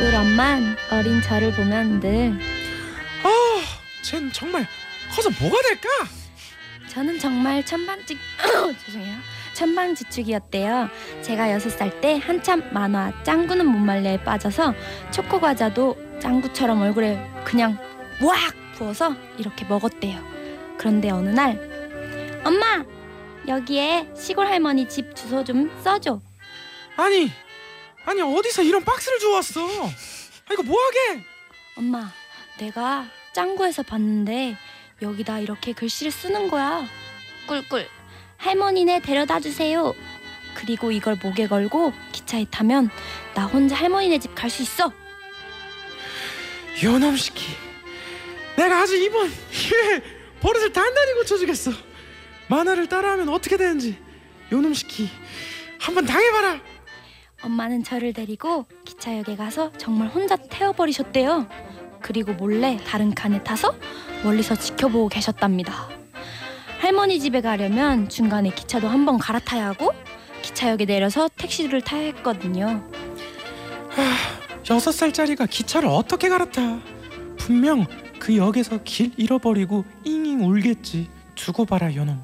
[0.00, 2.38] 우리 엄만 어린 저를 보면 늘쟨
[4.32, 4.64] 정말
[5.10, 5.88] 커서 뭐가 될까?
[6.86, 8.16] 저는 정말 천방지
[8.86, 9.41] 죄송해요.
[9.54, 10.88] 천방지축이었대요.
[11.22, 14.74] 제가 여섯 살때 한참 만화 짱구는 못 말려에 빠져서
[15.10, 17.78] 초코 과자도 짱구처럼 얼굴에 그냥
[18.22, 18.36] 왁
[18.76, 20.22] 부어서 이렇게 먹었대요.
[20.78, 22.84] 그런데 어느 날 엄마
[23.46, 26.20] 여기에 시골 할머니 집 주소 좀 써줘.
[26.96, 27.30] 아니
[28.04, 29.60] 아니 어디서 이런 박스를 주웠어?
[29.62, 31.24] 아 이거 뭐하게?
[31.76, 32.10] 엄마
[32.58, 34.56] 내가 짱구에서 봤는데
[35.00, 36.86] 여기다 이렇게 글씨를 쓰는 거야.
[37.46, 37.88] 꿀꿀
[38.42, 39.94] 할머니네 데려다 주세요.
[40.54, 42.90] 그리고 이걸 목에 걸고 기차에 타면
[43.34, 44.92] 나 혼자 할머니네 집 갈 수 있어.
[46.82, 47.44] 요놈 시키
[48.56, 50.02] 내가 아주 이번 기회에
[50.40, 51.70] 버릇을 단단히 고쳐주겠어
[52.48, 53.96] 만화를 따라하면 어떻게 되는지
[54.50, 55.08] 요놈 시키
[55.78, 56.60] 한번 당해봐라
[57.42, 61.48] 엄마는 저를 데리고 기차역에 가서 정말 혼자 태워버리셨대요.
[62.00, 63.76] 그리고 몰래 다른 칸에 타서
[64.24, 65.88] 멀리서 지켜보고 계셨답니다.
[66.92, 69.92] 할머니 집에 가려면 중간에 기차도 한 번 갈아타야 하고
[70.42, 72.86] 기차역에 내려서 택시를 타야 했거든요.
[74.68, 76.80] 여섯 살짜리가 기차를 어떻게 갈아타
[77.38, 77.86] 분명
[78.18, 82.20] 그 역에서 길 잃어버리고 잉잉 울겠지 두고 봐라 요놈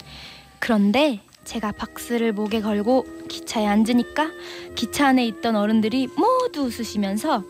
[0.58, 4.30] 그런데 제가 박스를 목에 걸고 기차에 앉으니까
[4.74, 7.42] 기차 안에 있던 어른들이 모두 웃으시면서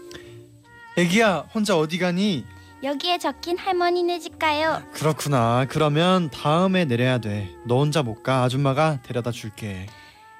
[0.96, 2.44] 애기야 혼자 어디 가니?
[2.82, 4.82] 여기에 적힌 할머니네 집 가요.
[4.92, 5.66] 그렇구나.
[5.68, 7.50] 그러면 다음에 내려야 돼.
[7.64, 8.44] 너 혼자 못 가.
[8.44, 9.86] 아줌마가 데려다 줄게.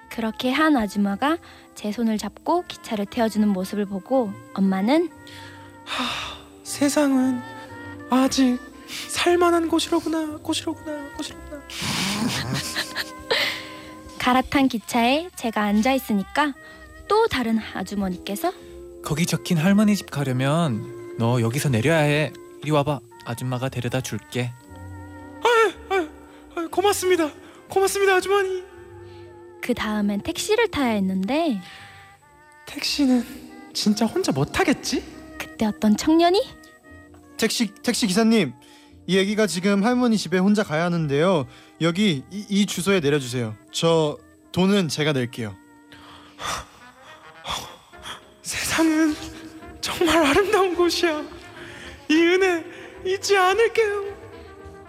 [0.09, 1.39] 그렇게 한 아줌마가
[1.75, 5.11] 제 손을 잡고 기차를 태워주는 모습을 보고 엄마는
[6.63, 7.41] 세상은
[8.11, 8.59] 아직
[9.09, 11.61] 살만한 곳이로구나 곳이로구나 곳이로구나
[14.19, 16.55] 갈아탄 기차에 제가 앉아 있으니까
[17.07, 18.53] 또 다른 아주머니께서
[19.05, 22.33] 거기 적힌 할머니 집 가려면 너 여기서 내려야 해.
[22.63, 23.01] 이리 와봐.
[23.25, 24.53] 아줌마가 데려다 줄게.
[25.91, 27.31] 아, 고맙습니다.
[27.69, 28.63] 고맙습니다 아주머니.
[29.61, 31.61] 그 다음엔 택시를 타야 했는데
[32.67, 33.25] 택시는
[33.75, 35.05] 진짜 혼자 못 타겠지?
[35.39, 36.41] 그때 어떤 청년이
[37.37, 38.55] 택시 택시 기사님
[39.07, 41.47] 이 아기가 지금 할머니 집에 혼자 가야 하는데요.
[41.81, 43.57] 여기 이, 이 주소에 내려주세요.
[43.73, 44.17] 저
[44.53, 45.55] 돈은 제가 낼게요.
[48.43, 49.15] 세상은
[49.89, 51.23] 정말 아름다운 곳이야.
[52.11, 52.65] 이 은혜
[53.05, 54.05] 잊지 않을게요.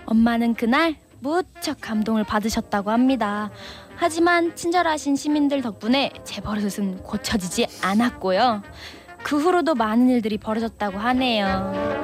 [0.06, 3.50] 엄마는 그날 무척 감동을 받으셨다고 합니다.
[3.96, 8.62] 하지만 친절하신 시민들 덕분에 제 버릇은 고쳐지지 않았고요.
[9.24, 12.00] 그 후로도 많은 일들이 벌어졌다고 하네요.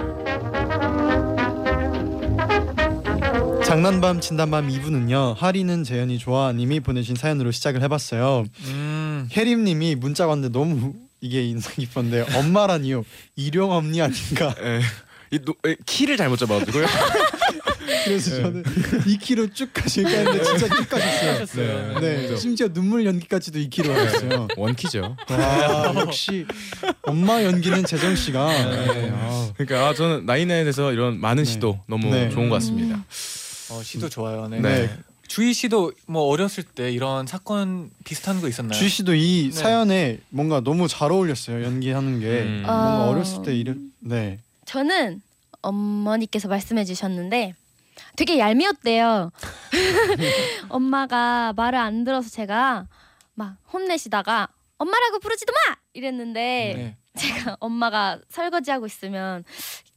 [3.64, 5.36] 장난밤 진담밤 2부는요.
[5.36, 8.46] 하리는 재현이 좋아 님이 보내신 사연으로 시작을 해봤어요.
[8.68, 9.28] 음.
[9.36, 13.04] 혜림님이 문자 왔는데 너무 이게 인상 깊었는데 엄마라니요
[13.36, 14.82] 일용 엄니 아닌가 에,
[15.32, 16.86] 이 노, 에, 키를 잘못 잡아가지고요.
[18.06, 18.64] 그래서 저는
[19.08, 22.00] 이 키로 쭉 가실까 했는데 진짜 쭉 가셨어요 하셨어요.
[22.00, 25.16] 네 심지어 눈물 연기까지도 이 키로 하셨어요 원키죠.
[25.30, 26.46] 와 역시
[27.02, 29.12] 엄마 연기는 재정 씨가 네.
[29.14, 31.52] 아, 그러니까 아, 저는 나인나인에서 이런 많은 네.
[31.52, 32.30] 시도 너무 네.
[32.30, 33.04] 좋은 것 같습니다.
[33.72, 34.48] 어, 시도 좋아요.
[34.48, 34.90] 네.
[35.26, 35.28] 네.
[35.28, 38.78] 주희 씨도 뭐 어렸을 때 이런 사건 비슷한 거 있었나요?
[38.78, 39.58] 주희 씨도 이 네.
[39.58, 42.64] 사연에 뭔가 너무 잘 어울렸어요 연기하는 게 음.
[42.66, 43.10] 뭔가 어.
[43.10, 45.22] 어렸을 때 이런 네 저는
[45.62, 47.56] 어머니께서 말씀해 주셨는데
[48.16, 49.32] 되게 얄미웠대요.
[50.70, 52.88] 엄마가 말을 안 들어서 제가
[53.34, 56.98] 막 혼내시다가 엄마라고 부르지도 마 이랬는데 네.
[57.18, 59.44] 제가 엄마가 설거지하고 있으면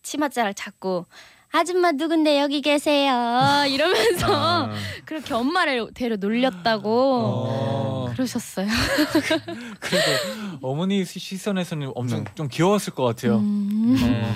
[0.02, 1.06] 치맛자를 잡고
[1.50, 8.66] 아줌마 누군데 여기 계세요 이러면서 아, 그렇게 엄마를 데려 놀렸다고 어, 그러셨어요.
[9.80, 12.30] 그래도 어머니 시- 시선에서는 엄청 네.
[12.34, 13.38] 좀 귀여웠을 것 같아요.
[13.38, 13.96] 음.
[14.00, 14.34] 어.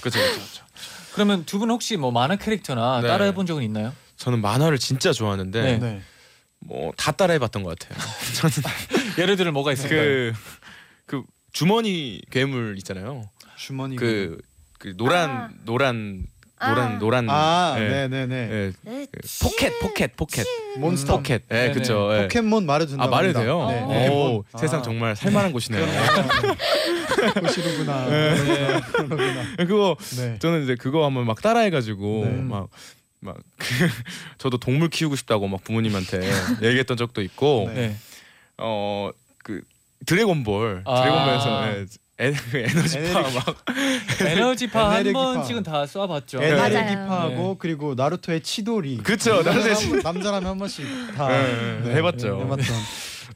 [0.00, 0.64] 그렇죠, 그렇죠.
[1.14, 3.08] 그러면 두 분 혹시 뭐 만화 캐릭터나 네.
[3.08, 3.92] 따라 해 본 적은 있나요?
[4.16, 5.78] 저는 만화를 진짜 좋아하는데 네.
[5.78, 6.02] 네.
[6.60, 7.98] 뭐다 따라 해봤던 것 같아요.
[8.34, 8.54] 저는
[9.18, 10.00] 예를 들어 뭐가 있을까요?
[10.02, 10.32] 그,
[11.06, 13.30] 그 주머니 괴물 있잖아요.
[13.56, 14.40] 주머니 그,
[14.84, 15.48] 그 노란 아.
[15.64, 16.26] 노란
[16.60, 16.98] 노란 아.
[16.98, 19.06] 노란 아 예, 네 네 네 예, 네.
[19.10, 21.72] 그 포켓 포켓 포켓 몬스터 포켓 예 네네.
[21.72, 22.22] 그쵸 예.
[22.22, 23.66] 포켓몬 말해도 된다 아 말해도 돼요?
[23.70, 24.08] 네.
[24.08, 24.12] 어.
[24.12, 24.58] 오, 아.
[24.58, 25.86] 세상 정말 살만한 곳이네요.
[27.40, 28.80] 보시는구나 네.
[28.92, 30.38] 그러구나 그거 네.
[30.38, 32.30] 저는 이제 그거 한번 막 따라해가지고 네.
[32.42, 33.88] 막막그
[34.36, 36.20] 저도 동물 키우고 싶다고 막 부모님한테
[36.62, 37.88] 얘기했던 적도 있고 네.
[37.88, 37.96] 네.
[38.58, 39.62] 어그
[40.04, 40.94] 드래곤볼 아.
[41.00, 41.86] 드래곤볼에서 예,
[42.20, 43.64] 에, 그 에너지파 에너지- 막
[44.20, 45.18] 에너지파 한 에너지파.
[45.34, 46.40] 번씩은 다 쏴봤죠.
[46.42, 46.88] 에너지 맞아요.
[46.90, 47.54] 기파하고 네.
[47.58, 52.40] 그리고 나루토의 치도리 그쵸, 나루토의 치- 남자라면 한 번씩 다 네, 네, 해봤죠.
[52.42, 52.76] 해봤던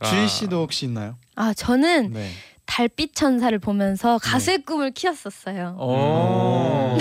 [0.00, 0.06] 아.
[0.08, 1.16] 주희 씨도 혹시 있나요?
[1.34, 2.30] 아 저는 네.
[2.66, 5.74] 달빛 천사를 보면서 가수의 꿈을 키웠었어요.
[5.78, 6.98] 어.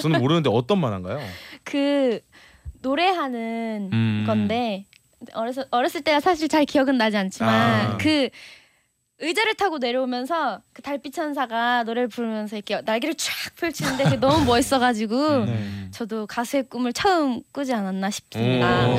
[0.00, 1.18] 저는 모르는데 어떤 만화인가요?
[1.64, 2.20] 그
[2.82, 4.24] 노래하는 음.
[4.26, 4.84] 건데
[5.34, 7.50] 어렸을 어렸을 때가 사실 잘 기억은 나지 않지만
[7.92, 7.98] 아.
[7.98, 8.28] 그
[9.20, 15.44] 의자를 타고 내려오면서 그 달빛 천사가 노래를 부르면서 이렇게 날개를 쫙 펼치는데 그게 너무 멋있어가지고
[15.46, 15.88] 네.
[15.90, 18.86] 저도 가수의 꿈을 처음 꾸지 않았나 싶습니다.
[18.88, 18.96] 오.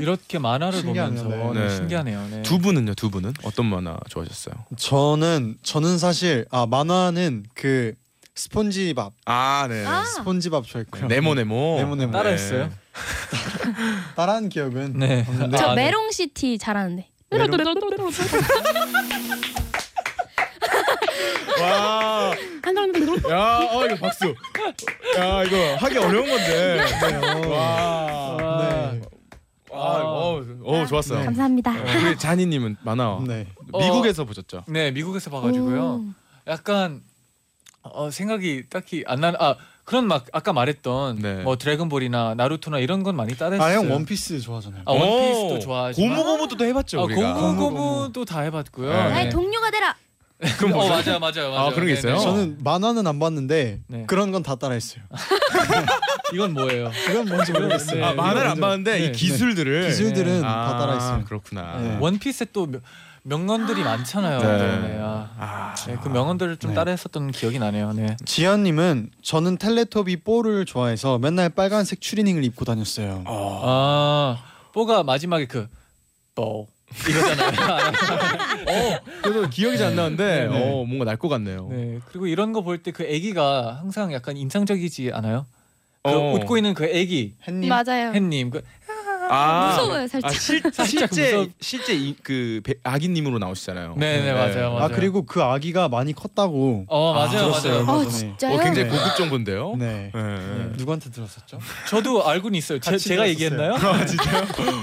[0.00, 1.22] 이렇게 만화를 신기하네요.
[1.22, 1.60] 보면서 네.
[1.60, 1.68] 네.
[1.68, 1.76] 네.
[1.76, 2.26] 신기하네요.
[2.30, 2.42] 네.
[2.42, 2.94] 두 분은요?
[2.94, 4.54] 두 분은 어떤 만화 좋아하셨어요?
[4.76, 7.94] 저는 저는 사실 아 만화는 그
[8.34, 9.84] 스폰지밥 아 네.
[9.86, 10.02] 아.
[10.04, 11.06] 스폰지밥 좋아했고요.
[11.06, 11.76] 네모 네모.
[11.78, 12.12] 네모 네모.
[12.12, 12.68] 따라했어요?
[14.16, 15.24] 따라한 기억은 네.
[15.28, 15.84] 없는데 저 아, 네.
[15.84, 17.11] 메롱시티 잘하는데.
[21.60, 22.34] 와.
[23.30, 24.34] 야, 어 이거 박수.
[25.18, 26.80] 야, 이거 하기 어려운 건데.
[27.48, 28.36] 와.
[28.60, 29.02] 네.
[29.72, 31.24] 아, 어, 어 좋았어요.
[31.24, 31.70] 감사합니다.
[31.70, 33.46] 어, 우리 자니님은 만화 네.
[33.72, 34.64] 미국에서 보셨죠?
[34.68, 35.82] 네, 미국에서 봐가지고요.
[35.82, 36.04] 오.
[36.46, 37.02] 약간
[37.82, 41.34] 어, 생각이 딱히 안 나는 아 그런 막 아까 말했던 네.
[41.42, 43.62] 뭐 드래곤볼이나 나루토나 이런 건 많이 따라했어요.
[43.68, 44.82] 아 형 원피스 좋아하잖아요.
[44.86, 47.34] 아, 원피스도 오, 좋아하지만 고무고무도 또 해봤죠 아, 우리가.
[47.34, 48.88] 고무고무도 다 해봤고요.
[48.88, 48.94] 네.
[49.10, 49.96] 나의 동료가 되라.
[50.58, 51.70] 그럼 어 맞아요, 맞아요, 맞아요.
[51.72, 52.18] 그런 게 있어요?
[52.18, 54.04] 저는 만화는 안 봤는데 네.
[54.08, 55.02] 그런 건 다 따라했어요.
[56.34, 56.90] 이건 뭐예요?
[57.06, 58.00] 그건 뭔지 모르겠어요.
[58.00, 58.04] 네.
[58.04, 59.04] 아 만화를 안 봤는데 네.
[59.06, 61.24] 이 기술들을 기술들은 아, 다 따라했어요.
[61.26, 61.78] 그렇구나.
[61.80, 61.96] 네.
[62.00, 62.80] 원피스에 또 명-
[63.24, 64.38] 명언들이 많잖아요.
[64.40, 64.88] 네.
[64.88, 64.98] 네.
[65.00, 66.74] 아, 아, 네, 그 명언들을 좀 네.
[66.74, 67.92] 따라했었던 기억이 나네요.
[67.92, 68.16] 네.
[68.24, 73.22] 지연님은 저는 텔레토비 뽀를 좋아해서 맨날 빨간색 추리닝을 입고 다녔어요.
[73.26, 73.60] 어.
[73.64, 75.68] 아 뽀가 마지막에 그
[76.34, 76.66] 뽀.
[77.08, 77.48] 이거잖아요.
[78.68, 80.70] 어, 그래도 기억이 잘 안 나는데 네, 네.
[80.72, 81.68] 어, 뭔가 날 것 같네요.
[81.70, 82.00] 네.
[82.08, 85.46] 그리고 이런 거 볼 때 그 아기가 항상 약간 인상적이지 않아요?
[86.02, 86.34] 그 어.
[86.34, 88.12] 웃고 있는 그 아기 햇님 맞아요.
[88.12, 88.62] 햇님 그
[89.36, 90.30] 무서워요 살짝.
[90.30, 93.94] 아, 실, 살짝 실제 무섭- 실제 이, 그 배- 아기님으로 나오시잖아요.
[93.96, 94.78] 네네 맞아요 맞아요.
[94.78, 97.84] 아 그리고 그 아기가 많이 컸다고 어 맞아요 들었어요.
[97.84, 98.00] 맞아요.
[98.00, 98.08] 아.
[98.08, 98.54] 진짜요?
[98.54, 98.96] 어, 굉장히 네.
[98.96, 99.74] 고급 정보인데요.
[99.78, 100.10] 네.
[100.14, 100.22] 네.
[100.22, 100.72] 네.
[100.76, 101.58] 누구한테 들었었죠?
[101.88, 102.78] 저도 알고는 있어요.
[102.80, 103.30] 제, 같이 제가 들었었어요.
[103.30, 103.76] 얘기했나요?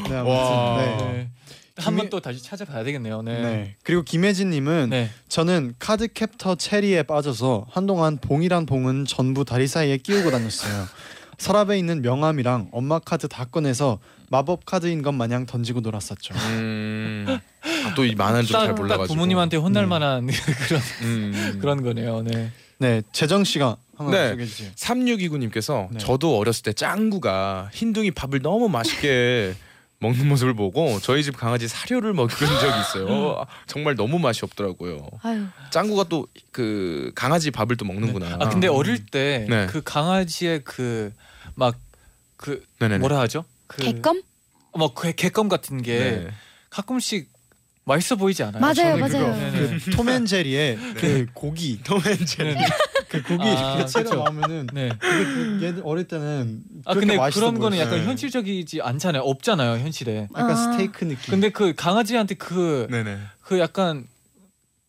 [0.09, 0.77] 네, 와.
[0.77, 0.97] 네.
[0.97, 1.29] 네.
[1.77, 3.21] 한번 또 다시 찾아봐야 되겠네요.
[3.21, 3.41] 네.
[3.41, 3.75] 네.
[3.83, 5.09] 그리고 김혜진님은 네.
[5.29, 10.87] 저는 카드 캡터 체리에 빠져서 한동안 봉이란 봉은 전부 다리 사이에 끼우고 다녔어요.
[11.39, 16.33] 서랍에 있는 명함이랑 엄마 카드 다 꺼내서 마법 카드인 것 마냥 던지고 놀았었죠.
[16.35, 17.25] 음.
[17.61, 19.13] 아, 또이 만화를 좀잘 딱, 딱 몰라가지고.
[19.13, 19.87] 부모님한테 혼날 네.
[19.87, 20.27] 만한
[20.67, 21.57] 그런 음.
[21.61, 22.21] 그런 거네요.
[22.21, 22.51] 네.
[22.77, 24.29] 네, 재정 씨가 한번 네.
[24.29, 24.71] 소개해 주세요.
[24.75, 25.99] 3629님께서 네.
[25.99, 29.53] 저도 어렸을 때 짱구가 흰둥이 밥을 너무 맛있게
[30.01, 33.35] 먹는 모습을 보고 저희 집 강아지 사료를 먹은 적이 있어요.
[33.37, 35.09] 아, 정말 너무 맛이 없더라고요.
[35.23, 38.37] 아유 짱구가 또 그 강아지 밥을 또 먹는구나.
[38.39, 39.67] 아 근데 어릴 때그 네.
[39.85, 41.13] 강아지의 그
[41.55, 42.99] 막그 네네네.
[42.99, 43.45] 뭐라 하죠?
[43.69, 44.21] 그 개껌?
[44.77, 46.27] 뭐 개, 개껌 같은 게 네.
[46.69, 47.29] 가끔씩
[47.85, 48.59] 맛있어 보이지 않아요?
[48.61, 49.25] 맞아요 저는 맞아요.
[49.33, 49.77] 그거 네네.
[49.79, 52.55] 그 톰앤제리의 그 고기 톰앤제리.
[52.55, 52.65] 네.
[53.09, 54.15] 그 고기 아, 이렇게 채로 그쵸.
[54.23, 54.89] 나오면은 네.
[54.99, 57.95] 그게 그 얘들 어릴 때는 아 그렇게 근데 맛있어 그런 거는 보였어요.
[57.97, 59.23] 약간 현실적이지 않잖아요.
[59.23, 60.27] 없잖아요, 현실에.
[60.35, 60.55] 약간 아.
[60.55, 61.31] 스테이크 느낌.
[61.31, 63.17] 근데 그 강아지한테 그 그 네네.
[63.59, 64.05] 약간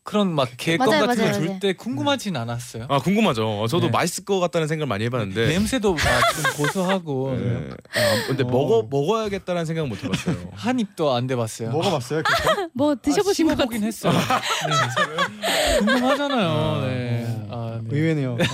[0.02, 1.60] 그런 막 개껌 맞아요, 같은 맞아요, 거 줄 맞아요.
[1.60, 2.86] 때 궁금하진 않았어요.
[2.88, 3.66] 아 궁금하죠.
[3.68, 3.90] 저도 네.
[3.92, 5.48] 맛있을 것 같다는 생각을 많이 해봤는데.
[5.48, 7.68] 냄새도 막 좀 고소하고 네.
[7.94, 8.46] 아, 근데 어.
[8.46, 10.36] 먹어 먹어야겠다는 생각 못 해봤어요.
[10.56, 11.70] 한 입도 안 돼봤어요.
[11.70, 12.22] 먹어봤어요?
[12.22, 12.68] 그거?
[12.72, 13.86] 뭐 드셔보신 것 씹어보긴 같은.
[13.88, 14.12] 했어요.
[14.68, 15.78] 네.
[15.78, 16.86] 궁금하잖아요.
[16.86, 17.46] 네.
[17.50, 17.96] 아, 네.
[17.96, 18.36] 의외네요.
[18.36, 18.44] 네.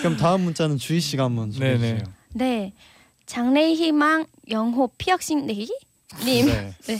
[0.00, 1.98] 그럼 다음 문자는 주희 씨가 한번 소개해 네네.
[1.98, 2.14] 주세요.
[2.34, 2.72] 네.
[3.26, 5.68] 장래 희망 영호 피혁신 내기
[6.24, 6.46] 님.
[6.86, 6.98] 네.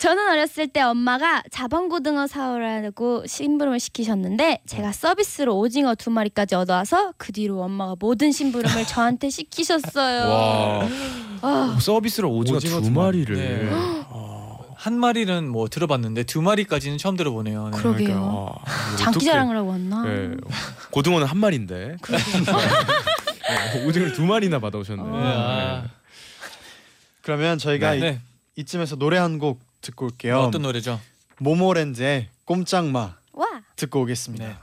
[0.00, 7.32] 저는 어렸을 때 엄마가 자반고등어 사오라고 심부름을 시키셨는데 제가 서비스로 오징어 두 마리까지 얻어와서 그
[7.32, 10.28] 뒤로 엄마가 모든 심부름을 저한테 시키셨어요.
[10.28, 10.88] 와
[11.42, 13.18] 아, 서비스로 오징어, 오징어 두두 마리.
[13.24, 13.36] 마리를.
[13.36, 13.68] 네.
[13.72, 17.70] 아, 한 마리는 뭐 들어봤는데 두 마리까지는 처음 들어보네요.
[17.70, 17.78] 네.
[17.78, 18.06] 그러게요.
[18.06, 19.24] 그러니까, 아, 장기 어떡해.
[19.32, 20.02] 자랑을 하고 왔나?
[20.04, 20.30] 네.
[20.90, 21.96] 고등어는 한 마리인데.
[22.06, 25.02] 네, 오징어를 두 마리나 받아오셨네.
[25.02, 25.06] 어.
[25.06, 25.84] 네, 아,
[27.22, 28.20] 그러면 저희가 이, 네.
[28.56, 30.40] 이쯤에서 노래 한 곡 듣고 올게요.
[30.40, 30.98] 어떤 노래죠?
[31.38, 33.46] 모모랜드의 꼼짝마 와.
[33.76, 34.46] 듣고 오겠습니다.
[34.46, 34.56] 네.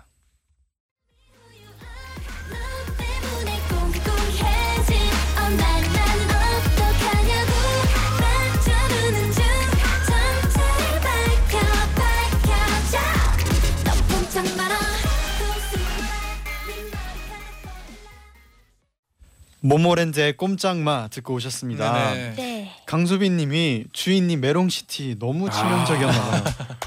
[19.61, 21.93] 모모랜드의 꼼짝마 듣고 오셨습니다.
[22.13, 22.35] 네네.
[22.35, 22.52] 네.
[22.85, 26.43] 강수빈님이 주이님 메롱시티 너무 치명적이었나봐요.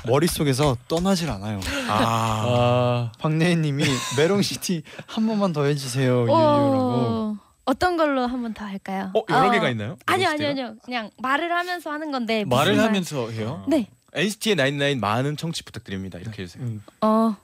[0.06, 1.60] 머릿속에서 떠나질 않아요.
[1.88, 3.84] 아, 아, 박내희님이
[4.18, 6.22] 메롱시티 한 번만 더 해주세요.
[6.22, 6.32] 유유라고.
[6.32, 7.36] 오.
[7.64, 9.10] 어떤 걸로 한번 더 할까요?
[9.14, 9.96] 어 여러 어, 개가 있나요?
[10.06, 10.48] 아니요 아니요?
[10.50, 10.74] 아니요.
[10.84, 13.64] 그냥 말을 하면서 하는 건데 무슨 말을 말- 하면서 해요?
[13.66, 13.88] 네.
[14.14, 16.18] NCT의 99 많은 청취 부탁드립니다.
[16.18, 16.62] 이렇게 해주세요.
[16.64, 16.82] 음.
[17.00, 17.34] 어.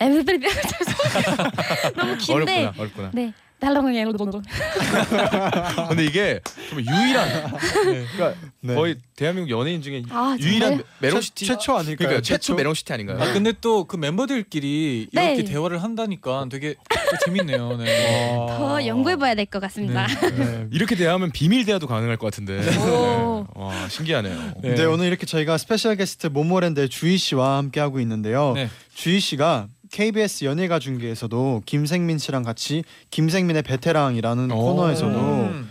[0.00, 1.92] Everybody 죄송해요.
[1.94, 2.32] 너무 긴데.
[2.66, 3.10] 어렵구나, 어렵구나.
[3.12, 3.34] 네.
[3.60, 3.96] 달렁이
[5.88, 8.74] 근데 이게 좀 유일한, 그러니까 네.
[8.74, 10.82] 거의 대한민국 연예인 중에 아, 유일한?
[11.00, 11.96] 메롱시티 최, 최초 아닐까요?
[12.08, 13.20] 그러니까 최초 메롱시티 아닌가요?
[13.20, 15.34] 아 근데 또 그 멤버들끼리 네.
[15.34, 17.76] 이렇게 대화를 한다니까 되게 또 재밌네요.
[17.76, 18.36] 네.
[18.48, 20.06] 더 연구해봐야 될 것 같습니다.
[20.06, 20.66] 네.
[20.70, 22.60] 이렇게 대화하면 비밀 대화도 가능할 것 같은데.
[22.78, 23.46] 오.
[23.54, 24.52] 와 신기하네요.
[24.62, 24.74] 네.
[24.76, 28.52] 네 오늘 이렇게 저희가 special guest 모모랜드의 주이 씨와 함께 하고 있는데요.
[28.54, 28.68] 네.
[28.94, 34.56] 주이 씨가 KBS 연예가 중계에서도 김생민 씨랑 같이 김생민의 베테랑이라는 오.
[34.56, 35.70] 코너에서도 음.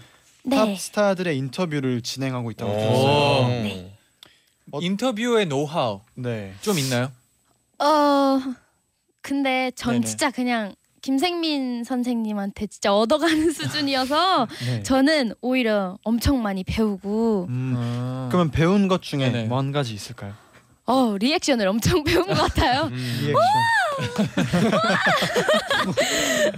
[0.49, 0.75] 탑 네.
[0.75, 2.75] 스타들의 인터뷰를 진행하고 있다고 오.
[2.75, 3.47] 들었어요.
[3.47, 3.93] 네.
[4.71, 6.53] 어- 인터뷰의 노하우 네.
[6.61, 7.11] 좀 있나요?
[7.79, 8.39] 어.
[9.21, 10.05] 근데 전 네네.
[10.05, 14.83] 진짜 그냥 김생민 선생님한테 진짜 얻어가는 수준이어서 네.
[14.83, 18.27] 저는 오히려 엄청 많이 배우고 음, 아.
[18.31, 19.45] 그러면 배운 것 중에 네네.
[19.47, 20.33] 뭐 한 가지 있을까요?
[20.89, 22.85] 어 reaction을 엄청 배운 것 같아요.
[22.91, 23.33] 음.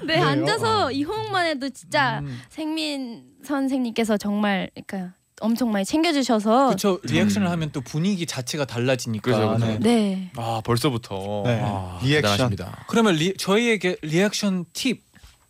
[0.06, 0.92] 네, 네, 앉아서 어.
[0.92, 2.42] 이 호응만 해도 진짜 음.
[2.50, 7.00] 생민 선생님께서 정말 그러니까 엄청 많이 챙겨주셔서 그렇죠.
[7.04, 7.52] reaction을 음.
[7.52, 9.32] 하면 또 분위기 자체가 달라지니까.
[9.32, 9.66] 그죠, 그죠.
[9.66, 9.80] 네.
[9.80, 10.32] 네.
[10.38, 11.60] 아 벌써부터 네.
[11.62, 12.22] 아, 리액션.
[12.22, 12.86] 대단하십니다.
[12.88, 15.02] 그러면 리, 저희에게 리액션 팁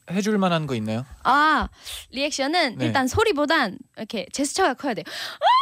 [0.10, 1.06] 해줄 만한 거 있나요?
[1.24, 1.68] 아
[2.10, 2.86] reaction은 네.
[2.88, 5.04] 일단 소리보단 이렇게 제스처가 커야 돼요.
[5.08, 5.61] 아,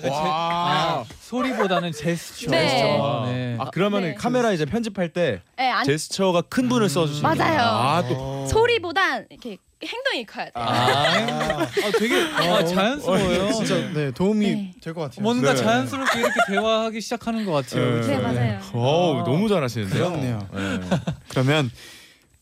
[0.00, 2.50] 제- 아, 소리보다는 제스처.
[2.50, 2.68] 네.
[2.68, 3.22] 제스처.
[3.26, 3.56] 네.
[3.58, 4.14] 아 그러면은 네.
[4.14, 7.60] 카메라 이제 편집할 때 네, 안, 제스처가 큰 분을 써주시는 맞아요.
[7.60, 10.52] 아또 소리보단 이렇게 행동이 커야 돼요.
[10.54, 11.66] 아, 아,
[11.98, 13.52] 되게 아, 자연스러워요.
[13.52, 14.72] 진짜 네 도움이 네.
[14.82, 15.22] 될 것 같아요.
[15.22, 15.62] 뭔가 네.
[15.62, 18.00] 자연스럽게 이렇게 대화하기 시작하는 것 같아요.
[18.00, 18.00] 네.
[18.00, 18.22] 네, 그렇죠?
[18.22, 18.60] 맞아요.
[18.72, 19.24] 어우 아.
[19.24, 20.04] 너무 잘하시는데요.
[20.10, 20.48] 그렇네요.
[20.52, 20.80] 네.
[21.28, 21.70] 그러면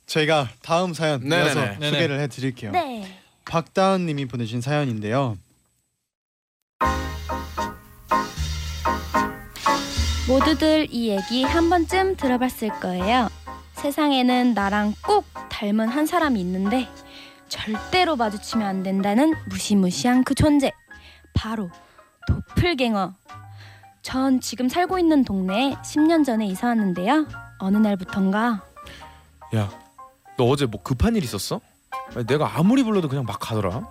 [0.07, 1.44] 저희가 다음 사연 네네네.
[1.44, 1.90] 이어서 네네.
[1.90, 2.70] 소개를 해드릴게요.
[2.72, 3.18] 네.
[3.44, 5.37] 박다은님이 보내신 사연인데요.
[10.29, 13.29] 모두들 이 얘기 한 번쯤 들어봤을 거예요.
[13.75, 16.88] 세상에는 나랑 꼭 닮은 한 사람이 있는데
[17.49, 20.73] 절대로 마주치면 안 된다는 무시무시한 그 존재.
[21.35, 21.71] 바로
[22.27, 23.14] 도플갱어.
[24.01, 27.27] 전 지금 살고 있는 동네에 10년 전에 이사 왔는데요.
[27.59, 28.62] 어느 날부턴가
[30.38, 31.61] 너 어제 뭐 급한 일 있었어?
[32.27, 33.87] 내가 아무리 불러도 그냥 막 가더라.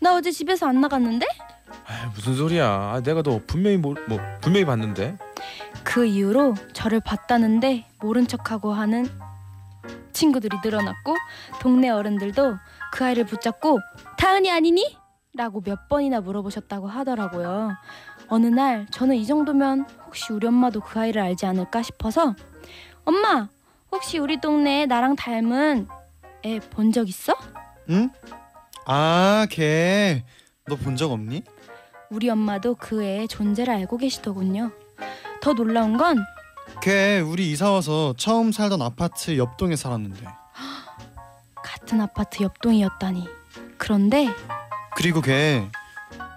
[0.00, 1.26] 나 어제 집에서 안 나갔는데
[1.86, 2.66] 아 무슨 소리야?
[2.66, 5.16] 아, 내가 너 분명히 뭐, 뭐 분명히 봤는데.
[5.84, 9.06] 그 이후로 저를 봤다는데 모른 척하고 하는
[10.12, 11.16] 친구들이 늘어났고
[11.60, 12.56] 동네 어른들도
[12.92, 13.78] 그 아이를 붙잡고
[14.18, 14.96] 다은이 아니니?
[15.34, 17.72] 라고 몇 번이나 물어보셨다고 하더라고요.
[18.28, 22.34] 어느 날 저는 이 정도면 혹시 우리 엄마도 그 아이를 알지 않을까 싶어서
[23.04, 23.48] 엄마
[23.92, 25.86] 혹시 우리 동네에 나랑 닮은
[26.44, 27.34] 애 본 적 있어?
[27.90, 28.10] 응?
[28.86, 30.24] 아, 걔.
[30.66, 31.42] 너 본 적 없니?
[32.10, 34.70] 우리 엄마도 그 애의 존재를 알고 계시더군요.
[35.40, 36.16] 더 놀라운 건
[36.82, 40.24] 걔 우리 이사 와서 처음 살던 아파트 옆동에 살았는데.
[41.62, 43.28] 같은 아파트 옆동이었다니.
[43.76, 44.28] 그런데
[44.96, 45.68] 그리고 걔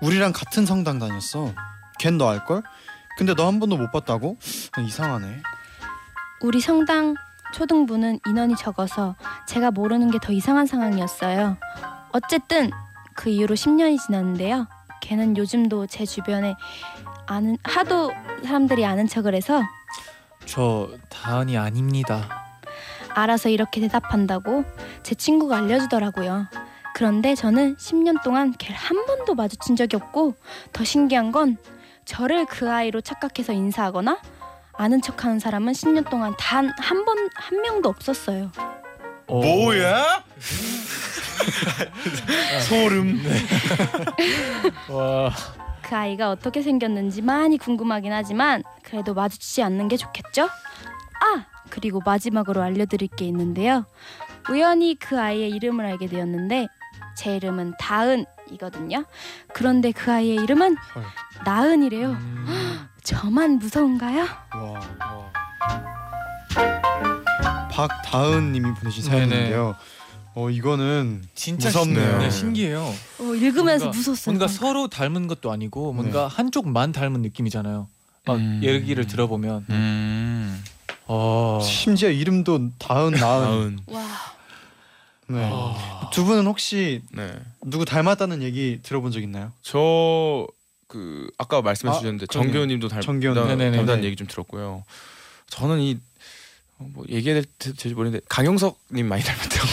[0.02, 1.54] 우리랑 같은 성당 다녔어.
[2.00, 2.64] 걘 너 알걸?
[3.18, 4.38] 근데 너 한 번도 못 봤다고?
[4.80, 5.42] 이상하네.
[6.42, 7.16] 우리 성당
[7.54, 9.16] 초등부는 인원이 적어서
[9.48, 11.58] 제가 모르는 게 더 이상한 상황이었어요.
[12.12, 12.72] 어쨌든
[13.16, 14.68] 그 이후로 10년이 지났는데요.
[15.04, 16.56] 걔는 요즘도 제 주변에
[17.28, 18.12] 아는 하도
[18.44, 19.62] 사람들이 아는 척을 해서
[20.46, 22.42] 저 다은이 아닙니다.
[23.14, 24.64] 알아서 이렇게 대답한다고
[25.04, 26.48] 제 친구가 알려주더라고요.
[26.96, 30.36] 그런데 저는 10년 동안 걔를 한 번도 마주친 적이 없고
[30.72, 31.58] 더 신기한 건
[32.06, 34.20] 저를 그 아이로 착각해서 인사하거나
[34.74, 38.52] 아는 척하는 사람은 10년 동안 단 한 번 한 명도 없었어요.
[39.34, 40.24] 어, 뭐야?
[42.70, 43.20] 소름.
[44.92, 45.32] 와.
[45.82, 50.44] 그 아이가 어떻게 생겼는지 많이 궁금하긴 하지만 그래도 마주치지 않는 게 좋겠죠?
[50.44, 53.86] 아 그리고 마지막으로 알려드릴 게 있는데요.
[54.52, 56.68] 우연히 그 아이의 이름을 알게 되었는데
[57.18, 59.06] 제 이름은 다은이거든요.
[59.52, 61.04] 그런데 그 아이의 이름은 헐.
[61.44, 62.10] 나은이래요.
[62.12, 64.28] 음, 저만 무서운가요?
[64.54, 64.80] 와.
[67.74, 69.76] 박다은님이 보내신 사연인데요.
[70.36, 72.10] 어 이거는 진짜 무섭네요.
[72.12, 72.82] 신, 네, 신기해요.
[73.20, 74.32] 어, 읽으면서 뭔가- 무서웠어요.
[74.34, 74.60] 뭔가 방금.
[74.60, 77.88] 서로 닮은 것도 아니고 뭔가 한쪽만 닮은 느낌이잖아요.
[78.26, 78.62] 막 음.
[78.64, 80.64] 얘기를 들어보면 음.
[81.08, 81.60] 어.
[81.64, 83.20] 심지어 이름도 다은 나은.
[83.20, 83.80] 다은.
[83.88, 84.02] 와
[85.28, 85.50] 네.
[85.52, 86.10] 어.
[86.14, 87.34] 두 분은 혹시 네.
[87.66, 89.52] 누구 닮았다는 얘기 들어본 적 있나요?
[89.62, 90.48] 저
[90.88, 92.52] 그 아까 말씀해 아, 주셨는데 그러네요.
[92.54, 93.34] 정교님도 닮, 정교훈.
[93.34, 93.78] 닮- 네네네.
[93.78, 94.08] 닮다는 네.
[94.08, 94.84] 얘기 좀 들었고요.
[95.50, 95.98] 저는 이 어,
[96.94, 99.64] 뭐 얘기해야 될지 모르겠는데 강영석님 많이 닮았대요.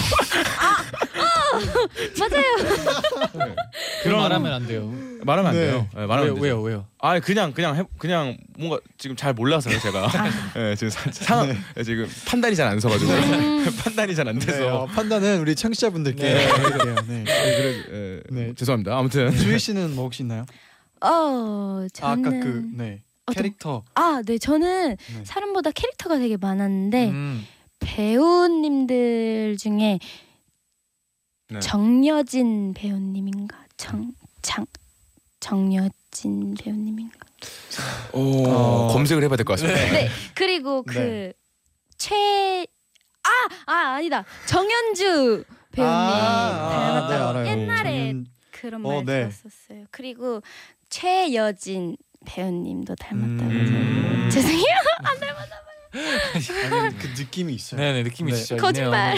[2.19, 3.55] 맞아요.
[4.03, 4.93] 그런 말하면 안 돼요.
[5.25, 5.67] 말하면 안 네.
[5.67, 5.89] 돼요.
[5.95, 6.31] 네, 말하면 왜요?
[6.31, 6.43] 안 되죠.
[6.43, 6.63] 왜요?
[6.63, 6.87] 왜요?
[6.99, 10.09] 아 그냥 그냥 해, 그냥 뭔가 지금 잘 몰라서요 제가.
[10.55, 13.67] 네, 지금 사, 상황 네, 지금 판단이 잘 안 서가지고 음.
[13.85, 14.83] 판단이 잘안 네, 돼서.
[14.83, 16.47] 어, 판단은 우리 청취자분들께 네.
[17.07, 17.25] 네.
[17.25, 18.55] 네, 그래, 예, 네.
[18.55, 18.97] 죄송합니다.
[18.97, 20.47] 아무튼 주희 씨는 뭐 혹시 있나요?
[21.03, 23.03] 어 아, 저는 아까 그 네.
[23.31, 23.83] 어떤- 캐릭터.
[23.95, 25.25] 아, 네 저는 네.
[25.25, 27.47] 사람보다 캐릭터가 되게 많았는데 음.
[27.81, 29.99] 배우님들 중에
[31.49, 31.59] 네.
[31.61, 34.13] 정여진 배우님인가 정
[34.43, 34.65] 장
[35.41, 37.19] 정여진 배우님인가
[38.15, 38.89] 오, 어.
[38.93, 39.79] 검색을 해봐야 될 것 같습니다.
[39.93, 41.33] 네 그리고 네.
[41.99, 42.67] 그최
[43.23, 43.31] 아,
[43.71, 47.47] 아 아니다 정현주 배우님 아, 닮았다고 네, 알아요.
[47.47, 49.29] 옛날에 정연- 그런 어, 말 네.
[49.29, 50.43] 들었었어요 그리고
[50.89, 54.29] 최여진 배우님도 닮았다고 음.
[54.33, 54.65] 죄송해요
[56.73, 57.81] 아니, 그 느낌이 있어요.
[57.81, 58.39] 네네 느낌이 네.
[58.39, 59.17] 진짜 거짓말.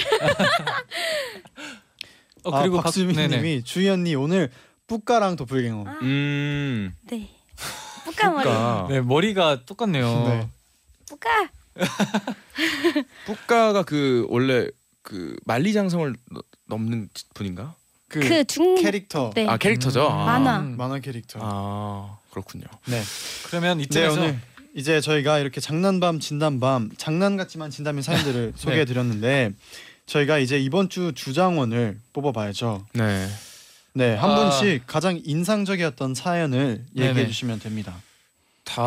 [2.44, 3.62] 어 아, 그리고 박- 박수민님이.
[3.62, 4.50] 주희 언니 오늘
[4.86, 5.84] 뿌까랑 도플갱어.
[5.86, 6.94] 아, 음.
[7.10, 7.28] 네
[8.04, 8.86] 뿌까 머리 뿌까.
[8.88, 10.06] 네 머리가 똑같네요.
[10.28, 10.48] 네.
[11.08, 11.50] 뿌까
[13.26, 14.66] 뿌까가 그 원래
[15.02, 17.74] 그 만리장성을 너- 넘는 분인가?
[18.08, 19.30] 그, 그 중 캐릭터.
[19.34, 19.46] 네.
[19.46, 20.06] 아 캐릭터죠.
[20.06, 20.12] 음.
[20.12, 20.24] 아.
[20.38, 20.58] 만화.
[20.60, 21.38] 만화 캐릭터.
[21.42, 22.64] 아 그렇군요.
[22.86, 23.02] 네.
[23.46, 24.40] 그러면 네 이쯤에서 오늘
[24.74, 29.52] 이제 저희가 이렇게 장난밤 진단밤 장난 같지만 진담인 사연들을 소개해 드렸는데
[30.06, 32.86] 저희가 이제 이번 주 주장원을 뽑아봐야죠.
[32.94, 33.28] 네.
[33.94, 34.36] 네, 한 아.
[34.36, 37.26] 분씩 가장 인상적이었던 사연을 얘기해 네네.
[37.26, 37.94] 주시면 됩니다.
[38.64, 38.82] 다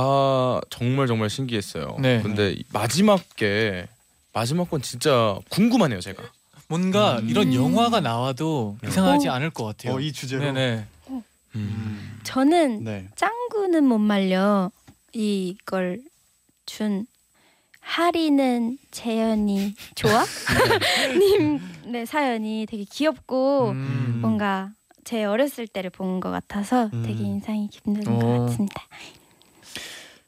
[0.71, 1.97] 정말 정말 신기했어요.
[1.99, 2.21] 네.
[2.23, 3.87] 근데 이 마지막 게
[4.33, 6.23] 마지막 건 진짜 궁금하네요, 제가.
[6.67, 7.29] 뭔가 음.
[7.29, 8.89] 이런 영화가 나와도 네.
[8.89, 9.33] 이상하지 어.
[9.33, 9.93] 않을 것 같아요.
[9.93, 10.41] 어, 이 주제로.
[10.41, 10.87] 네네.
[11.55, 12.19] 음.
[12.23, 13.07] 저는 네.
[13.15, 14.71] 짱구는 못 말려
[15.13, 16.01] 이걸
[16.65, 17.05] 준
[17.79, 20.25] 하리는 재현이 좋아?
[21.19, 21.59] 님
[21.91, 24.17] 네, 사연이 되게 귀엽고 음.
[24.21, 24.71] 뭔가
[25.03, 27.03] 제 어렸을 때를 본 것 같아서 음.
[27.05, 28.19] 되게 인상이 깊은 어.
[28.19, 28.81] 것 같습니다.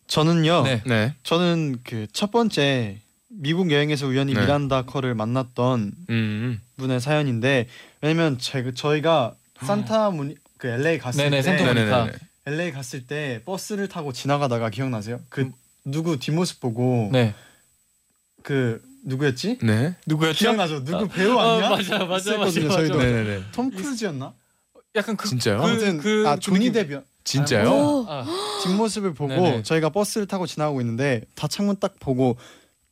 [0.07, 0.63] 저는요.
[0.63, 0.83] 네.
[0.85, 1.13] 네.
[1.23, 2.99] 저는 그 첫 번째
[3.29, 4.39] 미국 여행에서 우연히 네.
[4.41, 6.61] 미란다 커를 만났던 음.
[6.77, 7.67] 분의 사연인데
[8.01, 11.55] 왜냐면 제 저희가 산타 문 그 LA 갔을 네네, 때.
[11.55, 12.11] 네네네.
[12.45, 15.19] LA 갔을 때 버스를 타고 지나가다가 기억나세요?
[15.29, 15.49] 그
[15.85, 17.33] 누구 뒷모습 보고 네.
[18.43, 19.59] 그 누구였지?
[19.61, 19.95] 네.
[20.05, 20.39] 누구였죠?
[20.39, 20.83] 기억나죠?
[20.83, 21.67] 누구 아, 배우 아니야?
[21.67, 22.97] 어, 맞아, 맞아, 있었거든요, 맞아, 저희도.
[22.97, 23.07] 맞아.
[23.09, 23.43] 네네네.
[23.51, 24.33] 톰 크루즈였나?
[24.95, 25.57] 약간 그 진짜요?
[25.57, 27.69] 그, 아무튼 그, 아그 조니 데뷔 진짜요?
[27.69, 28.25] 오, 아,
[28.63, 29.63] 뒷모습을 보고 네네.
[29.63, 32.37] 저희가 버스를 타고 지나가고 있는데 다 창문 딱 보고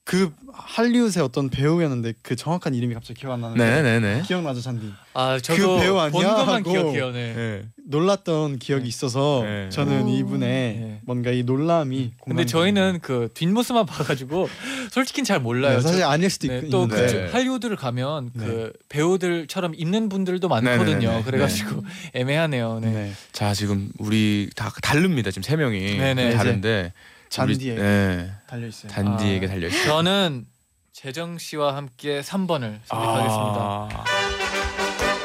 [0.06, 4.22] 그 할리우드의 어떤 배우였는데 그 정확한 이름이 갑자기 기억 안 나는데 네네네.
[4.22, 4.92] 기억나죠 잔디?
[5.16, 6.36] 아 저도 그 배우 본 아니야?
[6.36, 6.72] 것만 하고.
[6.72, 7.12] 기억해요.
[7.12, 7.34] 네.
[7.34, 7.66] 네.
[7.88, 9.68] 놀랐던 기억이 있어서 네.
[9.72, 10.10] 저는 오.
[10.10, 10.40] 이분의
[10.80, 11.00] 네.
[11.06, 14.48] 뭔가 이 놀람이 근데 공감이 저희는 그 뒷모습만 봐가지고
[14.92, 15.78] 솔직히 잘 몰라요.
[15.78, 17.32] 네, 사실 저- 아닐 수도 있, 네, 또 있는데 그 네.
[17.32, 18.46] 할리우드를 가면 네.
[18.46, 21.00] 그 배우들처럼 있는 분들도 많거든요.
[21.10, 21.24] 네네네.
[21.24, 21.84] 그래가지고
[22.14, 22.80] 애매하네요.
[22.80, 22.92] 네.
[22.92, 23.12] 네.
[23.32, 25.32] 자 지금 우리 다 다릅니다.
[25.32, 26.36] 지금 세 명이 네네.
[26.36, 26.94] 다른데
[27.36, 28.32] 잔디에 네.
[28.48, 28.92] 달려 있어요.
[28.92, 29.50] 잔디에게 아.
[29.50, 29.84] 달려 있어요.
[29.84, 30.46] 저는
[30.94, 33.60] 재정 씨와 함께 3번을 선택하겠습니다.
[33.62, 33.90] 아,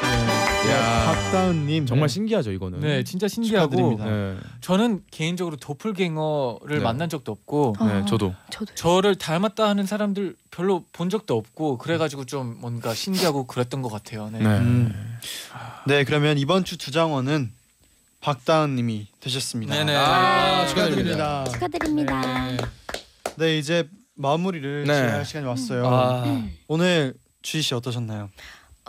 [0.01, 0.71] 네.
[0.71, 1.05] 야.
[1.05, 2.81] 박다은님 정말 신기하죠 이거는.
[2.81, 4.05] 네, 진짜 신기하고 축하드립니다.
[4.05, 4.37] 네.
[4.59, 6.83] 저는 개인적으로 도플갱어를 네.
[6.83, 8.35] 만난 적도 없고 어, 네, 저도.
[8.49, 13.89] 저도 저를 닮았다 하는 사람들 별로 본 적도 없고 그래가지고 좀 뭔가 신기하고 그랬던 것
[13.89, 14.29] 같아요.
[14.29, 14.39] 네.
[14.39, 14.45] 네.
[14.45, 15.17] 음.
[15.87, 17.53] 네 그러면 이번 주 주장원은
[18.19, 19.73] 박다은님이 되셨습니다.
[19.73, 19.95] 네네.
[19.95, 21.45] 아, 축하드립니다.
[21.45, 22.21] 축하드립니다.
[22.51, 22.57] 네.
[23.37, 24.93] 네 이제 마무리를 네.
[24.93, 25.87] 할 시간이 왔어요.
[25.87, 28.29] 아, 오늘 주희 씨 어떠셨나요?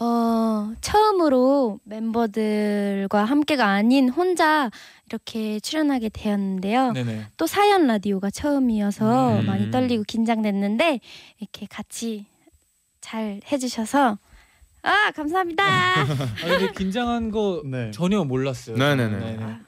[0.01, 4.70] 어, 처음으로 멤버들과 함께가 아닌 혼자
[5.07, 6.93] 이렇게 출연하게 되었는데요.
[6.93, 7.26] 네네.
[7.37, 9.47] 또 사연 라디오가 처음이어서 음.
[9.47, 11.01] 많이 떨리고 긴장됐는데
[11.39, 12.26] 이렇게 같이
[13.01, 14.18] 잘 해주셔서
[14.83, 15.62] 아 감사합니다.
[16.03, 16.07] 아,
[16.41, 17.91] 근데 긴장한 거 네.
[17.91, 18.76] 전혀 몰랐어요.
[18.76, 19.18] 네네네.
[19.18, 19.45] 네네.
[19.45, 19.61] 아,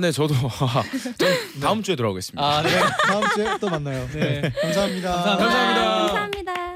[0.00, 0.34] 네, 저도
[1.18, 2.42] 전 다음 주에 돌아오겠습니다.
[2.44, 2.70] 아, 네.
[3.06, 4.06] 다음 주에 또 만나요.
[4.12, 4.52] 네.
[4.62, 5.12] 감사합니다.
[5.12, 5.82] 감사합니다.
[5.82, 6.74] 아, 감사합니다.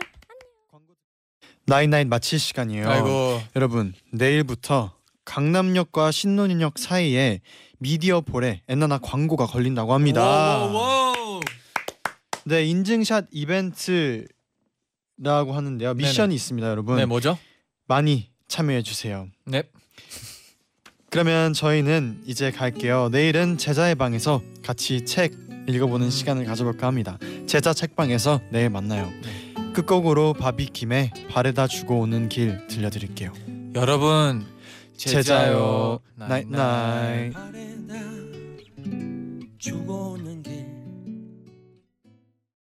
[1.66, 2.88] 나인나인 마칠 시간이에요.
[2.88, 3.42] 아이고.
[3.54, 4.92] 여러분 내일부터
[5.24, 7.40] 강남역과 신논현역 사이에
[7.78, 10.64] 미디어 볼에 엔나나 광고가 걸린다고 합니다.
[10.66, 11.40] 오.
[12.44, 14.32] 네 인증샷 이벤트라고
[15.52, 15.94] 하는데요.
[15.94, 16.96] 미션이 있습니다, 여러분.
[16.96, 17.38] 네, 뭐죠?
[17.86, 19.28] 많이 참여해 주세요.
[19.44, 19.62] 네.
[21.10, 23.08] 그러면 저희는 이제 갈게요.
[23.10, 25.34] 내일은 제자의 방에서 같이 책
[25.68, 27.18] 읽어보는 시간을 가져볼까 합니다.
[27.46, 29.10] 제자 책방에서 내일 만나요.
[29.74, 33.32] 끝곡으로 바비킴의 바래다 주고 오는 길 들려드릴게요.
[33.74, 34.46] 여러분
[34.96, 35.98] 잘 자요.
[36.14, 37.32] night night night.
[37.32, 37.94] 바래다
[39.58, 40.59] 주고 오는 길